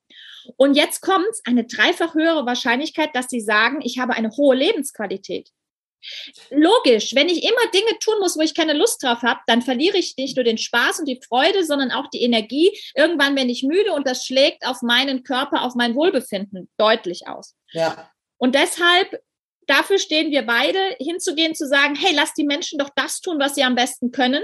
Und 0.57 0.77
jetzt 0.77 1.03
kommt 1.03 1.27
eine 1.45 1.65
dreifach 1.65 2.15
höhere 2.15 2.47
Wahrscheinlichkeit, 2.47 3.11
dass 3.15 3.29
sie 3.29 3.41
sagen, 3.41 3.81
ich 3.83 3.99
habe 3.99 4.15
eine 4.15 4.31
hohe 4.31 4.57
Lebensqualität. 4.57 5.51
Logisch, 6.51 7.15
wenn 7.15 7.29
ich 7.29 7.43
immer 7.43 7.71
Dinge 7.73 7.99
tun 7.99 8.15
muss, 8.21 8.37
wo 8.37 8.41
ich 8.41 8.55
keine 8.55 8.73
Lust 8.73 9.03
drauf 9.03 9.23
habe, 9.23 9.41
dann 9.47 9.63
verliere 9.63 9.99
ich 9.99 10.17
nicht 10.17 10.37
nur 10.37 10.45
den 10.45 10.59
Spaß 10.59 11.01
und 11.01 11.07
die 11.07 11.21
Freude, 11.27 11.65
sondern 11.65 11.91
auch 11.91 12.09
die 12.09 12.23
Energie. 12.23 12.77
Irgendwann 12.95 13.35
bin 13.35 13.49
ich 13.49 13.63
müde 13.63 13.93
und 13.93 14.07
das 14.07 14.25
schlägt 14.25 14.67
auf 14.67 14.83
meinen 14.83 15.25
Körper, 15.25 15.65
auf 15.65 15.75
mein 15.75 15.95
Wohlbefinden 15.95 16.69
deutlich 16.77 17.27
aus. 17.27 17.55
Ja. 17.73 18.11
Und 18.37 18.55
deshalb, 18.55 19.21
dafür 19.67 19.99
stehen 19.99 20.31
wir 20.31 20.43
beide, 20.43 20.79
hinzugehen, 20.99 21.55
zu 21.55 21.67
sagen, 21.67 21.97
hey, 21.97 22.15
lass 22.15 22.35
die 22.35 22.45
Menschen 22.45 22.79
doch 22.79 22.91
das 22.95 23.21
tun, 23.21 23.39
was 23.39 23.55
sie 23.55 23.65
am 23.65 23.75
besten 23.75 24.13
können. 24.13 24.43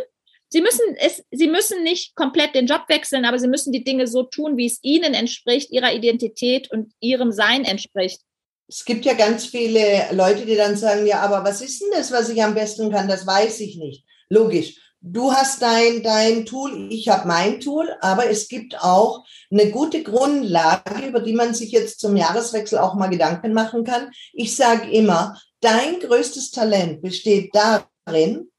Sie 0.49 0.61
müssen 0.61 0.95
es, 0.99 1.25
sie 1.31 1.49
müssen 1.49 1.83
nicht 1.83 2.15
komplett 2.15 2.55
den 2.55 2.67
Job 2.67 2.85
wechseln, 2.89 3.25
aber 3.25 3.39
sie 3.39 3.49
müssen 3.49 3.73
die 3.73 3.83
Dinge 3.83 4.07
so 4.07 4.23
tun, 4.25 4.57
wie 4.57 4.67
es 4.67 4.79
ihnen 4.83 5.15
entspricht, 5.15 5.71
ihrer 5.71 5.93
Identität 5.93 6.71
und 6.71 6.93
ihrem 7.01 7.33
Sein 7.33 7.65
entspricht 7.65 8.21
es 8.69 8.85
gibt 8.85 9.05
ja 9.05 9.15
ganz 9.15 9.47
viele 9.47 10.07
Leute, 10.13 10.47
die 10.47 10.57
dann 10.57 10.77
sagen, 10.77 11.07
ja, 11.07 11.21
aber 11.21 11.45
was 11.45 11.61
ist 11.61 11.81
denn 11.81 11.91
das, 11.93 12.11
was 12.13 12.29
ich 12.29 12.43
am 12.43 12.55
besten 12.55 12.91
kann? 12.91 13.09
Das 13.09 13.27
weiß 13.27 13.61
ich 13.61 13.77
nicht. 13.77 14.05
Logisch. 14.29 14.77
Du 15.07 15.33
hast 15.33 15.61
dein, 15.61 16.03
dein 16.03 16.47
Tool, 16.47 16.89
ich 16.91 17.09
habe 17.09 17.29
mein 17.29 17.61
Tool, 17.61 17.95
aber 18.01 18.31
es 18.31 18.49
gibt 18.49 18.83
auch 18.83 19.23
eine 19.51 19.71
gute 19.71 20.03
Grundlage, 20.03 21.07
über 21.07 21.21
die 21.21 21.35
man 21.35 21.53
sich 21.53 21.73
jetzt 21.73 22.01
zum 22.01 22.17
Jahreswechsel 22.17 22.79
auch 22.79 22.95
mal 22.95 23.09
Gedanken 23.09 23.53
machen 23.53 23.85
kann. 23.85 24.11
Ich 24.33 24.57
sage 24.57 24.91
immer, 24.91 25.39
dein 25.61 26.01
größtes 26.01 26.53
Talent 26.53 27.03
besteht 27.03 27.55
darin, 27.55 28.51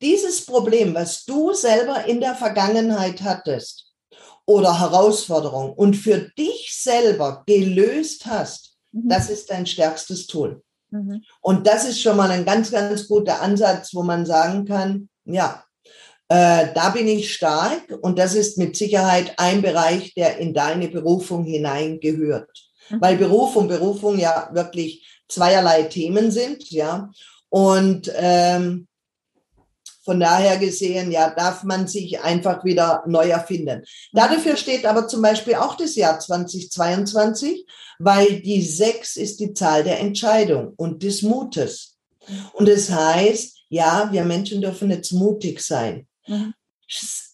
dieses 0.00 0.46
Problem, 0.46 0.94
was 0.94 1.24
du 1.24 1.52
selber 1.54 2.04
in 2.04 2.20
der 2.20 2.36
Vergangenheit 2.36 3.22
hattest 3.22 3.92
oder 4.46 4.78
Herausforderung 4.78 5.72
und 5.72 5.94
für 5.94 6.30
dich 6.38 6.72
selber 6.72 7.42
gelöst 7.46 8.26
hast, 8.26 8.69
Mhm. 8.92 9.08
Das 9.08 9.30
ist 9.30 9.50
dein 9.50 9.66
stärkstes 9.66 10.26
Tool. 10.26 10.62
Mhm. 10.90 11.22
Und 11.40 11.66
das 11.66 11.88
ist 11.88 12.00
schon 12.00 12.16
mal 12.16 12.30
ein 12.30 12.44
ganz, 12.44 12.70
ganz 12.70 13.06
guter 13.08 13.40
Ansatz, 13.40 13.94
wo 13.94 14.02
man 14.02 14.26
sagen 14.26 14.64
kann, 14.64 15.08
ja, 15.24 15.64
äh, 16.28 16.68
da 16.74 16.90
bin 16.90 17.08
ich 17.08 17.34
stark 17.34 17.98
und 18.02 18.18
das 18.18 18.34
ist 18.34 18.56
mit 18.56 18.76
Sicherheit 18.76 19.34
ein 19.38 19.62
Bereich, 19.62 20.14
der 20.14 20.38
in 20.38 20.54
deine 20.54 20.88
Berufung 20.88 21.44
hineingehört. 21.44 22.50
Mhm. 22.88 23.00
Weil 23.00 23.16
Beruf 23.16 23.56
und 23.56 23.68
Berufung 23.68 24.18
ja 24.18 24.50
wirklich 24.52 25.06
zweierlei 25.28 25.84
Themen 25.84 26.30
sind, 26.30 26.70
ja. 26.70 27.10
Und 27.48 28.12
ähm, 28.14 28.86
von 30.02 30.18
daher 30.18 30.56
gesehen, 30.58 31.12
ja, 31.12 31.30
darf 31.30 31.62
man 31.62 31.86
sich 31.86 32.20
einfach 32.20 32.64
wieder 32.64 33.02
neu 33.06 33.28
erfinden. 33.28 33.82
Dafür 34.12 34.56
steht 34.56 34.86
aber 34.86 35.08
zum 35.08 35.22
Beispiel 35.22 35.56
auch 35.56 35.76
das 35.76 35.94
Jahr 35.94 36.18
2022, 36.18 37.66
weil 37.98 38.40
die 38.40 38.62
sechs 38.62 39.16
ist 39.16 39.40
die 39.40 39.52
Zahl 39.52 39.84
der 39.84 40.00
Entscheidung 40.00 40.72
und 40.76 41.02
des 41.02 41.22
Mutes. 41.22 41.96
Und 42.52 42.68
es 42.68 42.86
das 42.86 42.96
heißt, 42.96 43.58
ja, 43.68 44.08
wir 44.10 44.24
Menschen 44.24 44.60
dürfen 44.60 44.90
jetzt 44.90 45.12
mutig 45.12 45.60
sein, 45.60 46.06
mhm. 46.26 46.54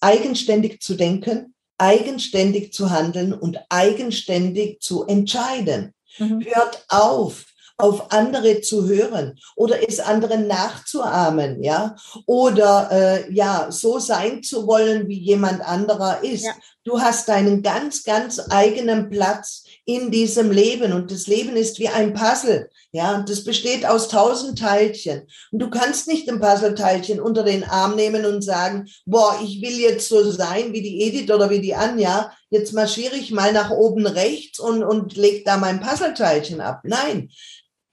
eigenständig 0.00 0.80
zu 0.80 0.94
denken, 0.94 1.54
eigenständig 1.78 2.72
zu 2.72 2.90
handeln 2.90 3.32
und 3.32 3.58
eigenständig 3.68 4.80
zu 4.80 5.04
entscheiden. 5.04 5.94
Mhm. 6.18 6.44
Hört 6.44 6.84
auf, 6.88 7.44
auf 7.78 8.10
andere 8.12 8.60
zu 8.60 8.88
hören 8.88 9.38
oder 9.54 9.86
es 9.86 10.00
anderen 10.00 10.46
nachzuahmen, 10.46 11.62
ja, 11.62 11.96
oder 12.26 12.88
äh, 12.90 13.32
ja, 13.32 13.68
so 13.70 13.98
sein 13.98 14.42
zu 14.42 14.66
wollen, 14.66 15.08
wie 15.08 15.18
jemand 15.18 15.60
anderer 15.60 16.22
ist. 16.22 16.44
Ja. 16.44 16.52
Du 16.84 17.00
hast 17.00 17.28
deinen 17.28 17.62
ganz, 17.62 18.04
ganz 18.04 18.40
eigenen 18.48 19.10
Platz 19.10 19.64
in 19.84 20.10
diesem 20.10 20.50
Leben 20.50 20.92
und 20.92 21.10
das 21.10 21.26
Leben 21.26 21.56
ist 21.56 21.78
wie 21.78 21.88
ein 21.88 22.14
Puzzle, 22.14 22.70
ja, 22.92 23.22
das 23.28 23.44
besteht 23.44 23.84
aus 23.84 24.08
tausend 24.08 24.58
Teilchen 24.58 25.26
und 25.52 25.58
du 25.58 25.68
kannst 25.68 26.08
nicht 26.08 26.28
ein 26.30 26.40
Puzzleteilchen 26.40 27.20
unter 27.20 27.42
den 27.42 27.62
Arm 27.62 27.94
nehmen 27.94 28.24
und 28.24 28.42
sagen, 28.42 28.88
boah, 29.04 29.38
ich 29.44 29.60
will 29.60 29.78
jetzt 29.78 30.08
so 30.08 30.30
sein 30.30 30.72
wie 30.72 30.80
die 30.80 31.02
Edith 31.02 31.30
oder 31.30 31.50
wie 31.50 31.60
die 31.60 31.74
Anja, 31.74 32.32
jetzt 32.48 32.72
marschiere 32.72 33.16
ich 33.16 33.32
mal 33.32 33.52
nach 33.52 33.70
oben 33.70 34.06
rechts 34.06 34.58
und, 34.58 34.82
und 34.82 35.16
leg 35.16 35.44
da 35.44 35.56
mein 35.56 35.80
Puzzleteilchen 35.80 36.60
ab. 36.60 36.80
Nein, 36.84 37.30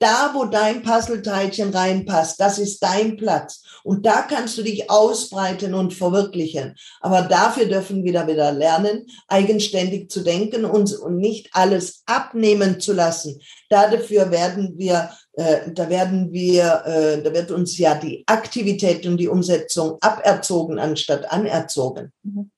da, 0.04 0.32
wo 0.34 0.46
dein 0.46 0.84
Puzzleteilchen 0.84 1.70
reinpasst, 1.70 2.40
das 2.40 2.60
ist 2.60 2.84
dein 2.84 3.16
Platz. 3.16 3.64
Und 3.84 4.06
da 4.06 4.22
kannst 4.22 4.58
du 4.58 4.64
dich 4.64 4.90
ausbreiten 4.90 5.74
und 5.74 5.94
verwirklichen. 5.94 6.76
Aber 7.00 7.22
dafür 7.22 7.66
dürfen 7.66 8.04
wir 8.04 8.12
da 8.12 8.28
wieder 8.28 8.52
lernen, 8.52 9.06
eigenständig 9.28 10.10
zu 10.10 10.22
denken 10.22 10.66
und, 10.66 10.94
und 11.00 11.18
nicht 11.18 11.50
alles 11.54 12.04
abnehmen 12.06 12.82
zu 12.82 12.94
lassen. 12.94 13.40
Dafür 13.70 14.30
werden 14.30 14.74
wir, 14.78 15.10
äh, 15.34 15.72
da 15.72 15.90
werden 15.90 16.34
wir, 16.34 16.84
äh, 16.86 17.22
da 17.24 17.34
wird 17.34 17.52
uns 17.52 17.78
ja 17.78 17.96
die 17.96 18.24
Aktivität 18.28 19.06
und 19.06 19.18
die 19.18 19.30
Umsetzung 19.30 19.98
aberzogen 20.02 20.80
anstatt 20.80 21.32
anerzogen. 21.32 22.12
Mhm. 22.24 22.52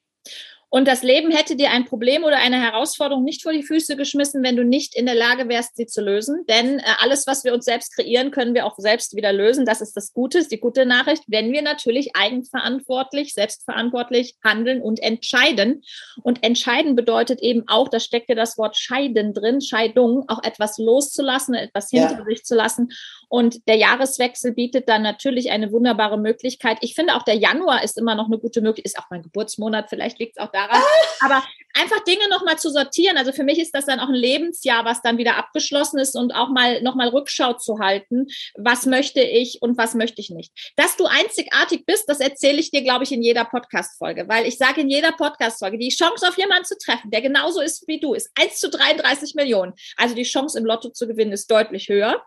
Und 0.76 0.90
das 0.90 1.04
Leben 1.04 1.32
hätte 1.32 1.56
dir 1.56 1.72
ein 1.72 1.86
Problem 1.86 2.26
oder 2.26 2.36
eine 2.36 2.62
Herausforderung 2.62 3.24
nicht 3.24 3.44
vor 3.44 3.54
die 3.54 3.64
Füße 3.64 3.96
geschmissen, 3.96 4.44
wenn 4.44 4.58
du 4.58 4.66
nicht 4.66 4.94
in 4.94 5.06
der 5.06 5.16
Lage 5.16 5.48
wärst, 5.48 5.78
sie 5.78 5.86
zu 5.86 6.02
lösen. 6.02 6.44
Denn 6.50 6.80
äh, 6.80 6.84
alles, 7.00 7.26
was 7.28 7.46
wir 7.46 7.54
uns 7.54 7.64
selbst 7.64 7.96
kreieren, 7.96 8.30
können 8.30 8.54
wir 8.54 8.66
auch 8.66 8.76
selbst 8.78 9.16
wieder 9.16 9.32
lösen. 9.32 9.66
Das 9.66 9.80
ist 9.80 9.96
das 9.96 10.12
Gute, 10.12 10.40
ist 10.40 10.52
die 10.52 10.60
gute 10.60 10.86
Nachricht, 10.86 11.24
wenn 11.28 11.54
wir 11.54 11.62
natürlich 11.62 12.18
eigenverantwortlich, 12.18 13.34
selbstverantwortlich 13.34 14.36
handeln 14.44 14.82
und 14.82 15.02
entscheiden. 15.02 15.82
Und 16.24 16.44
entscheiden 16.44 16.98
bedeutet 16.98 17.40
eben 17.40 17.64
auch, 17.68 17.88
da 17.88 18.02
steckt 18.02 18.28
ja 18.28 18.36
das 18.36 18.58
Wort 18.58 18.76
scheiden 18.76 19.34
drin, 19.34 19.62
Scheidung, 19.62 20.26
auch 20.28 20.44
etwas 20.44 20.78
loszulassen, 20.78 21.54
etwas 21.54 21.90
hinter 21.90 22.18
ja. 22.18 22.26
sich 22.26 22.44
zu 22.44 22.54
lassen. 22.54 22.90
Und 23.36 23.68
der 23.68 23.76
Jahreswechsel 23.76 24.54
bietet 24.54 24.88
dann 24.88 25.02
natürlich 25.02 25.52
eine 25.52 25.74
wunderbare 25.74 26.18
Möglichkeit. 26.18 26.78
Ich 26.80 26.96
finde 26.96 27.16
auch 27.16 27.24
der 27.24 27.36
Januar 27.36 27.84
ist 27.84 27.98
immer 27.98 28.16
noch 28.16 28.28
eine 28.28 28.38
gute 28.38 28.62
Möglichkeit, 28.62 28.86
ist 28.86 28.98
auch 28.98 29.10
mein 29.10 29.24
Geburtsmonat, 29.24 29.90
vielleicht 29.90 30.20
liegt 30.20 30.38
es 30.38 30.42
auch 30.42 30.54
daran. 30.54 30.82
Aber 31.20 31.44
einfach 31.74 32.02
Dinge 32.06 32.30
nochmal 32.30 32.58
zu 32.58 32.70
sortieren. 32.70 33.18
Also 33.18 33.34
für 33.34 33.44
mich 33.44 33.60
ist 33.60 33.76
das 33.76 33.88
dann 33.88 34.00
auch 34.00 34.08
ein 34.08 34.16
Lebensjahr, 34.16 34.86
was 34.86 35.02
dann 35.02 35.18
wieder 35.18 35.36
abgeschlossen 35.36 36.00
ist 36.00 36.16
und 36.16 36.34
auch 36.34 36.48
mal 36.48 36.82
nochmal 36.82 37.10
Rückschau 37.10 37.56
zu 37.56 37.80
halten. 37.80 38.28
Was 38.56 38.86
möchte 38.86 39.20
ich 39.20 39.62
und 39.62 39.78
was 39.78 39.96
möchte 39.96 40.22
ich 40.22 40.30
nicht? 40.30 40.54
Dass 40.78 40.96
du 40.96 41.04
einzigartig 41.04 41.86
bist, 41.86 42.08
das 42.08 42.22
erzähle 42.22 42.62
ich 42.62 42.72
dir, 42.72 42.84
glaube 42.84 43.04
ich, 43.04 43.12
in 43.12 43.22
jeder 43.22 43.44
Podcast-Folge, 43.44 44.30
weil 44.30 44.46
ich 44.46 44.58
sage 44.58 44.80
in 44.80 44.90
jeder 44.90 45.12
Podcast-Folge, 45.12 45.78
die 45.78 45.90
Chance 45.90 46.26
auf 46.26 46.38
jemanden 46.38 46.64
zu 46.64 46.78
treffen, 46.78 47.12
der 47.12 47.22
genauso 47.22 47.60
ist 47.60 47.86
wie 47.90 48.00
du, 48.00 48.14
ist 48.14 48.32
1 48.40 48.62
zu 48.62 48.70
33 48.70 49.36
Millionen. 49.36 49.74
Also 49.98 50.16
die 50.16 50.24
Chance 50.24 50.58
im 50.58 50.64
Lotto 50.64 50.88
zu 50.88 51.06
gewinnen 51.06 51.34
ist 51.34 51.52
deutlich 51.52 51.90
höher. 51.90 52.24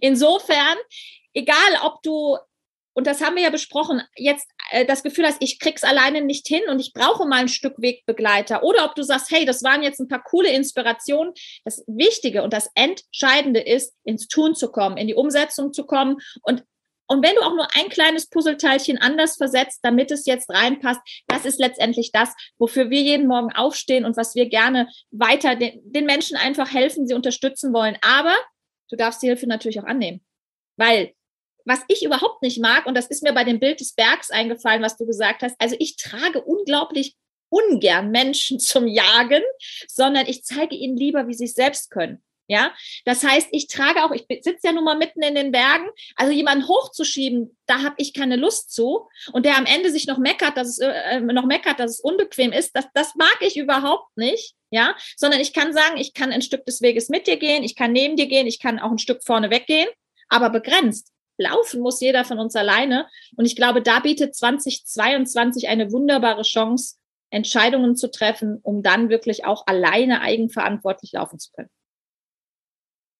Insofern, 0.00 0.51
egal 1.34 1.80
ob 1.82 2.02
du 2.02 2.38
und 2.94 3.06
das 3.06 3.22
haben 3.22 3.36
wir 3.36 3.42
ja 3.42 3.50
besprochen, 3.50 4.02
jetzt 4.16 4.46
äh, 4.70 4.84
das 4.84 5.02
Gefühl 5.02 5.26
hast, 5.26 5.38
ich 5.40 5.58
krieg's 5.58 5.82
alleine 5.82 6.20
nicht 6.20 6.46
hin 6.46 6.62
und 6.68 6.78
ich 6.78 6.92
brauche 6.92 7.26
mal 7.26 7.40
ein 7.40 7.48
Stück 7.48 7.74
Wegbegleiter. 7.78 8.62
Oder 8.62 8.84
ob 8.84 8.94
du 8.94 9.02
sagst, 9.02 9.30
hey, 9.30 9.46
das 9.46 9.62
waren 9.62 9.82
jetzt 9.82 9.98
ein 9.98 10.08
paar 10.08 10.22
coole 10.22 10.52
Inspirationen. 10.52 11.32
Das 11.64 11.82
Wichtige 11.86 12.42
und 12.42 12.52
das 12.52 12.70
Entscheidende 12.74 13.60
ist, 13.60 13.94
ins 14.04 14.28
Tun 14.28 14.54
zu 14.54 14.70
kommen, 14.70 14.98
in 14.98 15.06
die 15.06 15.14
Umsetzung 15.14 15.72
zu 15.72 15.84
kommen 15.86 16.18
und 16.42 16.64
und 17.08 17.22
wenn 17.22 17.34
du 17.34 17.42
auch 17.42 17.54
nur 17.54 17.68
ein 17.74 17.90
kleines 17.90 18.30
Puzzleteilchen 18.30 18.96
anders 18.96 19.36
versetzt, 19.36 19.80
damit 19.82 20.10
es 20.10 20.24
jetzt 20.24 20.48
reinpasst, 20.48 21.00
das 21.26 21.44
ist 21.44 21.58
letztendlich 21.58 22.10
das, 22.10 22.32
wofür 22.56 22.88
wir 22.88 23.02
jeden 23.02 23.26
Morgen 23.26 23.52
aufstehen 23.52 24.06
und 24.06 24.16
was 24.16 24.34
wir 24.34 24.48
gerne 24.48 24.88
weiter 25.10 25.54
den, 25.54 25.78
den 25.84 26.06
Menschen 26.06 26.38
einfach 26.38 26.72
helfen, 26.72 27.06
sie 27.06 27.12
unterstützen 27.12 27.74
wollen. 27.74 27.98
Aber 28.00 28.34
du 28.88 28.96
darfst 28.96 29.20
die 29.22 29.26
Hilfe 29.26 29.46
natürlich 29.46 29.78
auch 29.78 29.84
annehmen. 29.84 30.24
Weil 30.76 31.14
was 31.64 31.80
ich 31.88 32.04
überhaupt 32.04 32.42
nicht 32.42 32.60
mag, 32.60 32.86
und 32.86 32.96
das 32.96 33.06
ist 33.06 33.22
mir 33.22 33.32
bei 33.32 33.44
dem 33.44 33.60
Bild 33.60 33.80
des 33.80 33.94
Bergs 33.94 34.30
eingefallen, 34.30 34.82
was 34.82 34.96
du 34.96 35.06
gesagt 35.06 35.42
hast, 35.42 35.54
also 35.58 35.76
ich 35.78 35.96
trage 35.96 36.42
unglaublich 36.42 37.16
ungern 37.48 38.10
Menschen 38.10 38.58
zum 38.60 38.86
Jagen, 38.86 39.42
sondern 39.88 40.26
ich 40.26 40.44
zeige 40.44 40.74
ihnen 40.74 40.96
lieber, 40.96 41.28
wie 41.28 41.34
sie 41.34 41.44
es 41.44 41.54
selbst 41.54 41.90
können. 41.90 42.22
Ja, 42.48 42.74
das 43.06 43.22
heißt, 43.24 43.48
ich 43.52 43.68
trage 43.68 44.04
auch, 44.04 44.10
ich 44.10 44.26
sitze 44.28 44.58
ja 44.64 44.72
nun 44.72 44.84
mal 44.84 44.98
mitten 44.98 45.22
in 45.22 45.34
den 45.34 45.52
Bergen, 45.52 45.88
also 46.16 46.32
jemanden 46.32 46.68
hochzuschieben, 46.68 47.56
da 47.66 47.82
habe 47.82 47.94
ich 47.98 48.12
keine 48.12 48.36
Lust 48.36 48.72
zu. 48.72 49.08
Und 49.32 49.46
der 49.46 49.56
am 49.56 49.64
Ende 49.64 49.90
sich 49.90 50.06
noch 50.06 50.18
meckert, 50.18 50.56
dass 50.56 50.68
es 50.68 50.78
äh, 50.80 51.20
noch 51.20 51.46
meckert, 51.46 51.78
dass 51.78 51.92
es 51.92 52.00
unbequem 52.00 52.52
ist, 52.52 52.76
das, 52.76 52.86
das 52.92 53.14
mag 53.14 53.38
ich 53.40 53.56
überhaupt 53.56 54.14
nicht. 54.16 54.54
Ja, 54.70 54.96
sondern 55.16 55.40
ich 55.40 55.52
kann 55.52 55.72
sagen, 55.72 55.98
ich 55.98 56.14
kann 56.14 56.32
ein 56.32 56.42
Stück 56.42 56.64
des 56.64 56.80
Weges 56.82 57.10
mit 57.10 57.26
dir 57.26 57.36
gehen, 57.36 57.62
ich 57.62 57.76
kann 57.76 57.92
neben 57.92 58.16
dir 58.16 58.26
gehen, 58.26 58.46
ich 58.46 58.58
kann 58.58 58.78
auch 58.78 58.90
ein 58.90 58.98
Stück 58.98 59.22
vorne 59.22 59.50
weggehen, 59.50 59.88
aber 60.28 60.50
begrenzt. 60.50 61.12
Laufen 61.38 61.80
muss 61.80 62.00
jeder 62.00 62.24
von 62.24 62.38
uns 62.38 62.54
alleine. 62.56 63.06
Und 63.36 63.44
ich 63.44 63.56
glaube, 63.56 63.82
da 63.82 64.00
bietet 64.00 64.34
2022 64.34 65.68
eine 65.68 65.90
wunderbare 65.92 66.42
Chance, 66.42 66.96
Entscheidungen 67.30 67.96
zu 67.96 68.10
treffen, 68.10 68.58
um 68.62 68.82
dann 68.82 69.08
wirklich 69.08 69.44
auch 69.44 69.66
alleine 69.66 70.20
eigenverantwortlich 70.20 71.12
laufen 71.12 71.38
zu 71.38 71.50
können. 71.52 71.70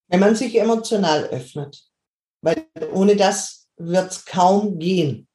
Wenn 0.09 0.21
man 0.21 0.37
sich 0.37 0.55
emotional 0.59 1.25
öffnet, 1.25 1.83
weil 2.43 2.67
ohne 2.93 3.17
das 3.17 3.69
wird 3.79 4.11
es 4.11 4.25
kaum 4.27 4.79
gehen. 4.79 5.29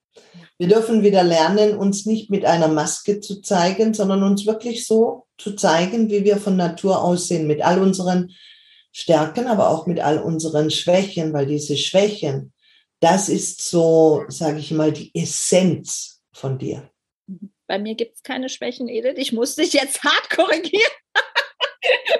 Wir 0.60 0.68
dürfen 0.68 1.04
wieder 1.04 1.24
lernen, 1.24 1.78
uns 1.78 2.06
nicht 2.06 2.30
mit 2.30 2.46
einer 2.46 2.68
Maske 2.68 3.20
zu 3.20 3.42
zeigen, 3.42 3.94
sondern 3.94 4.24
uns 4.24 4.46
wirklich 4.46 4.86
so 4.86 5.28
zu 5.38 5.56
zeigen, 5.56 6.10
wie 6.10 6.24
wir 6.24 6.38
von 6.38 6.56
Natur 6.56 7.04
aussehen, 7.04 7.48
mit 7.48 7.64
all 7.64 7.82
unseren 7.82 8.32
Stärken, 9.00 9.46
aber 9.46 9.70
auch 9.70 9.86
mit 9.86 10.00
all 10.00 10.18
unseren 10.18 10.72
Schwächen, 10.72 11.32
weil 11.32 11.46
diese 11.46 11.78
Schwächen, 11.78 12.52
das 13.00 13.30
ist 13.30 13.62
so, 13.62 14.26
sage 14.28 14.58
ich 14.58 14.72
mal, 14.72 14.92
die 14.92 15.12
Essenz 15.14 16.24
von 16.34 16.58
dir. 16.58 16.90
Bei 17.68 17.78
mir 17.78 17.94
gibt 17.94 18.16
es 18.16 18.24
keine 18.24 18.50
Schwächen, 18.50 18.90
Edith. 18.90 19.18
Ich 19.18 19.32
muss 19.32 19.54
dich 19.54 19.74
jetzt 19.74 20.04
hart 20.04 20.32
korrigieren. 20.32 20.92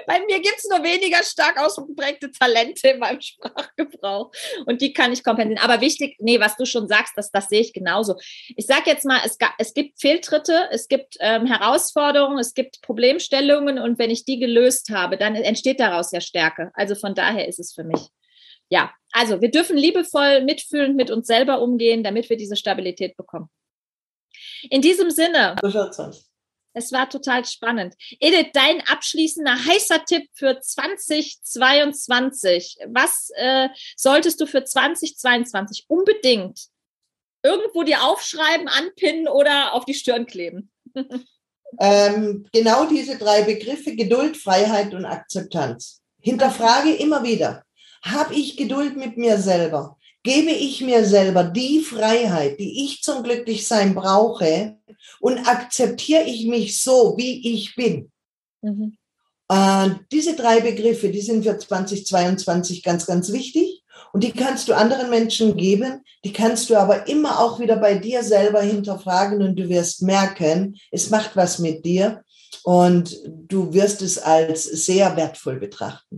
Bei 0.08 0.24
mir 0.24 0.40
gibt 0.40 0.56
es 0.56 0.64
nur 0.70 0.82
weniger 0.82 1.22
stark 1.22 1.62
ausgeprägte 1.62 2.30
Talente 2.32 2.88
in 2.88 2.98
meinem 2.98 3.20
Sprachgebrauch. 3.20 4.32
Und 4.64 4.80
die 4.80 4.94
kann 4.94 5.12
ich 5.12 5.22
kompensieren. 5.22 5.62
Aber 5.62 5.82
wichtig, 5.82 6.16
nee, 6.18 6.40
was 6.40 6.56
du 6.56 6.64
schon 6.64 6.88
sagst, 6.88 7.12
das, 7.16 7.30
das 7.30 7.48
sehe 7.48 7.60
ich 7.60 7.74
genauso. 7.74 8.16
Ich 8.56 8.64
sage 8.64 8.84
jetzt 8.86 9.04
mal, 9.04 9.20
es, 9.24 9.36
es 9.58 9.74
gibt 9.74 10.00
Fehltritte, 10.00 10.68
es 10.70 10.88
gibt 10.88 11.16
ähm, 11.20 11.44
Herausforderungen, 11.44 12.38
es 12.38 12.54
gibt 12.54 12.80
Problemstellungen. 12.80 13.78
Und 13.78 13.98
wenn 13.98 14.10
ich 14.10 14.24
die 14.24 14.38
gelöst 14.38 14.88
habe, 14.90 15.18
dann 15.18 15.34
entsteht 15.34 15.78
daraus 15.78 16.10
ja 16.10 16.22
Stärke. 16.22 16.70
Also 16.72 16.94
von 16.94 17.14
daher 17.14 17.46
ist 17.46 17.58
es 17.58 17.74
für 17.74 17.84
mich. 17.84 18.00
Ja, 18.70 18.90
also 19.12 19.42
wir 19.42 19.50
dürfen 19.50 19.76
liebevoll 19.76 20.42
mitfühlend 20.42 20.96
mit 20.96 21.10
uns 21.10 21.26
selber 21.26 21.60
umgehen, 21.60 22.02
damit 22.02 22.30
wir 22.30 22.38
diese 22.38 22.56
Stabilität 22.56 23.14
bekommen. 23.16 23.50
In 24.70 24.80
diesem 24.80 25.10
Sinne. 25.10 25.56
So. 25.92 26.27
Es 26.78 26.92
war 26.92 27.10
total 27.10 27.44
spannend. 27.44 27.96
Edith, 28.20 28.50
dein 28.52 28.80
abschließender 28.86 29.66
heißer 29.66 30.04
Tipp 30.04 30.28
für 30.32 30.60
2022. 30.60 32.76
Was 32.86 33.30
äh, 33.34 33.68
solltest 33.96 34.40
du 34.40 34.46
für 34.46 34.62
2022 34.62 35.86
unbedingt 35.88 36.68
irgendwo 37.42 37.82
dir 37.82 38.04
aufschreiben, 38.04 38.68
anpinnen 38.68 39.26
oder 39.26 39.74
auf 39.74 39.86
die 39.86 39.94
Stirn 39.94 40.26
kleben? 40.26 40.70
ähm, 41.80 42.46
genau 42.52 42.84
diese 42.84 43.18
drei 43.18 43.42
Begriffe, 43.42 43.96
Geduld, 43.96 44.36
Freiheit 44.36 44.94
und 44.94 45.04
Akzeptanz. 45.04 46.00
Hinterfrage 46.20 46.94
immer 46.94 47.24
wieder, 47.24 47.64
habe 48.02 48.34
ich 48.34 48.56
Geduld 48.56 48.96
mit 48.96 49.16
mir 49.16 49.38
selber? 49.38 49.97
Gebe 50.22 50.50
ich 50.50 50.80
mir 50.80 51.04
selber 51.04 51.44
die 51.44 51.80
Freiheit, 51.80 52.58
die 52.58 52.84
ich 52.84 53.02
zum 53.02 53.22
Glücklichsein 53.22 53.94
brauche 53.94 54.76
und 55.20 55.38
akzeptiere 55.46 56.24
ich 56.24 56.46
mich 56.46 56.80
so, 56.80 57.14
wie 57.16 57.54
ich 57.54 57.74
bin. 57.74 58.10
Mhm. 58.62 58.96
Äh, 59.48 59.90
diese 60.12 60.36
drei 60.36 60.60
Begriffe, 60.60 61.08
die 61.10 61.20
sind 61.20 61.44
für 61.44 61.56
2022 61.56 62.82
ganz, 62.82 63.06
ganz 63.06 63.32
wichtig 63.32 63.82
und 64.12 64.24
die 64.24 64.32
kannst 64.32 64.68
du 64.68 64.74
anderen 64.74 65.10
Menschen 65.10 65.56
geben, 65.56 66.02
die 66.24 66.32
kannst 66.32 66.68
du 66.70 66.76
aber 66.76 67.08
immer 67.08 67.40
auch 67.40 67.60
wieder 67.60 67.76
bei 67.76 67.94
dir 67.94 68.22
selber 68.22 68.60
hinterfragen 68.60 69.42
und 69.42 69.56
du 69.56 69.68
wirst 69.68 70.02
merken, 70.02 70.76
es 70.90 71.10
macht 71.10 71.36
was 71.36 71.58
mit 71.58 71.84
dir 71.84 72.22
und 72.64 73.16
du 73.24 73.72
wirst 73.72 74.02
es 74.02 74.18
als 74.18 74.64
sehr 74.64 75.16
wertvoll 75.16 75.58
betrachten. 75.58 76.17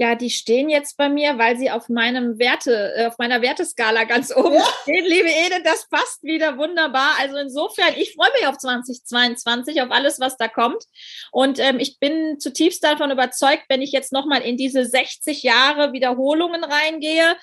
Ja, 0.00 0.14
die 0.14 0.30
stehen 0.30 0.68
jetzt 0.68 0.96
bei 0.96 1.08
mir, 1.08 1.38
weil 1.38 1.58
sie 1.58 1.72
auf 1.72 1.88
meinem 1.88 2.38
Werte, 2.38 2.94
äh, 2.96 3.06
auf 3.06 3.18
meiner 3.18 3.42
Werteskala 3.42 4.04
ganz 4.04 4.34
oben 4.34 4.54
ja. 4.54 4.64
stehen. 4.82 5.04
Liebe 5.04 5.28
Ede, 5.28 5.60
das 5.64 5.88
passt 5.88 6.22
wieder 6.22 6.56
wunderbar. 6.56 7.16
Also 7.18 7.36
insofern, 7.36 7.94
ich 7.96 8.14
freue 8.14 8.30
mich 8.38 8.46
auf 8.46 8.56
2022, 8.58 9.82
auf 9.82 9.90
alles, 9.90 10.20
was 10.20 10.36
da 10.36 10.46
kommt. 10.46 10.84
Und 11.32 11.58
ähm, 11.58 11.80
ich 11.80 11.98
bin 11.98 12.38
zutiefst 12.38 12.84
davon 12.84 13.10
überzeugt, 13.10 13.64
wenn 13.68 13.82
ich 13.82 13.90
jetzt 13.90 14.12
nochmal 14.12 14.42
in 14.42 14.56
diese 14.56 14.84
60 14.84 15.42
Jahre 15.42 15.92
Wiederholungen 15.92 16.62
reingehe. 16.62 17.36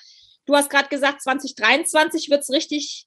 Du 0.46 0.56
hast 0.56 0.70
gerade 0.70 0.88
gesagt, 0.88 1.20
2023 1.20 2.30
wird's 2.30 2.50
richtig 2.50 3.06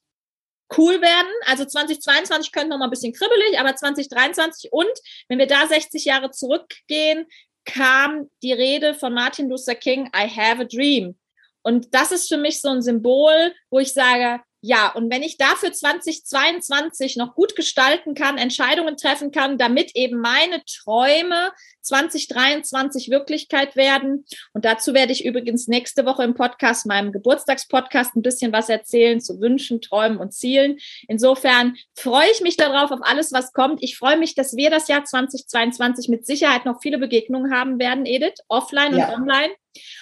cool 0.78 1.00
werden. 1.00 1.32
Also 1.46 1.64
2022 1.64 2.52
könnte 2.52 2.68
noch 2.68 2.78
mal 2.78 2.84
ein 2.84 2.90
bisschen 2.90 3.12
kribbelig, 3.12 3.58
aber 3.58 3.74
2023 3.74 4.72
und 4.72 4.92
wenn 5.26 5.40
wir 5.40 5.48
da 5.48 5.66
60 5.66 6.04
Jahre 6.04 6.30
zurückgehen, 6.30 7.26
kam 7.72 8.28
die 8.42 8.52
Rede 8.52 8.94
von 8.94 9.14
Martin 9.14 9.48
Luther 9.48 9.74
King, 9.74 10.10
I 10.14 10.28
have 10.28 10.60
a 10.60 10.64
dream. 10.64 11.16
Und 11.62 11.94
das 11.94 12.12
ist 12.12 12.28
für 12.28 12.36
mich 12.36 12.60
so 12.60 12.68
ein 12.68 12.82
Symbol, 12.82 13.52
wo 13.70 13.78
ich 13.78 13.92
sage, 13.92 14.42
ja, 14.62 14.92
und 14.92 15.10
wenn 15.10 15.22
ich 15.22 15.38
dafür 15.38 15.72
2022 15.72 17.16
noch 17.16 17.34
gut 17.34 17.56
gestalten 17.56 18.14
kann, 18.14 18.36
Entscheidungen 18.36 18.98
treffen 18.98 19.30
kann, 19.30 19.56
damit 19.56 19.96
eben 19.96 20.20
meine 20.20 20.62
Träume 20.64 21.52
2023 21.80 23.08
Wirklichkeit 23.08 23.74
werden. 23.74 24.26
Und 24.52 24.66
dazu 24.66 24.92
werde 24.92 25.12
ich 25.12 25.24
übrigens 25.24 25.66
nächste 25.66 26.04
Woche 26.04 26.24
im 26.24 26.34
Podcast, 26.34 26.84
meinem 26.84 27.10
Geburtstagspodcast, 27.10 28.16
ein 28.16 28.22
bisschen 28.22 28.52
was 28.52 28.68
erzählen 28.68 29.20
zu 29.20 29.40
Wünschen, 29.40 29.80
Träumen 29.80 30.18
und 30.18 30.34
Zielen. 30.34 30.78
Insofern 31.08 31.76
freue 31.94 32.30
ich 32.30 32.42
mich 32.42 32.58
darauf, 32.58 32.90
auf 32.90 33.00
alles, 33.02 33.32
was 33.32 33.54
kommt. 33.54 33.82
Ich 33.82 33.96
freue 33.96 34.18
mich, 34.18 34.34
dass 34.34 34.56
wir 34.56 34.68
das 34.68 34.88
Jahr 34.88 35.04
2022 35.04 36.10
mit 36.10 36.26
Sicherheit 36.26 36.66
noch 36.66 36.82
viele 36.82 36.98
Begegnungen 36.98 37.54
haben 37.54 37.78
werden, 37.78 38.04
Edith, 38.04 38.34
offline 38.48 38.94
ja, 38.94 39.08
und 39.08 39.22
online. 39.22 39.54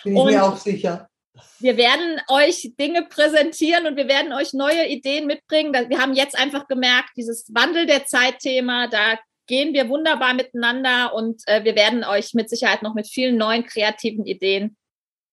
Bin 0.02 0.16
ich 0.16 0.18
und 0.20 0.30
mir 0.30 0.44
auch 0.44 0.56
sicher. 0.56 1.08
Wir 1.60 1.76
werden 1.76 2.20
euch 2.28 2.72
Dinge 2.78 3.02
präsentieren 3.02 3.86
und 3.86 3.96
wir 3.96 4.08
werden 4.08 4.32
euch 4.32 4.52
neue 4.52 4.86
Ideen 4.86 5.26
mitbringen. 5.26 5.72
Wir 5.88 6.00
haben 6.00 6.14
jetzt 6.14 6.38
einfach 6.38 6.68
gemerkt, 6.68 7.10
dieses 7.16 7.52
Wandel 7.52 7.86
der 7.86 8.06
Zeit-Thema, 8.06 8.88
da 8.88 9.18
gehen 9.46 9.74
wir 9.74 9.88
wunderbar 9.88 10.34
miteinander 10.34 11.14
und 11.14 11.42
äh, 11.46 11.64
wir 11.64 11.74
werden 11.74 12.04
euch 12.04 12.34
mit 12.34 12.48
Sicherheit 12.48 12.82
noch 12.82 12.94
mit 12.94 13.08
vielen 13.08 13.36
neuen 13.36 13.66
kreativen 13.66 14.26
Ideen 14.26 14.76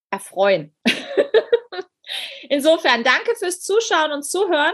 erfreuen. 0.09 0.75
Insofern 2.49 3.03
danke 3.03 3.35
fürs 3.35 3.61
Zuschauen 3.61 4.11
und 4.11 4.23
Zuhören. 4.23 4.73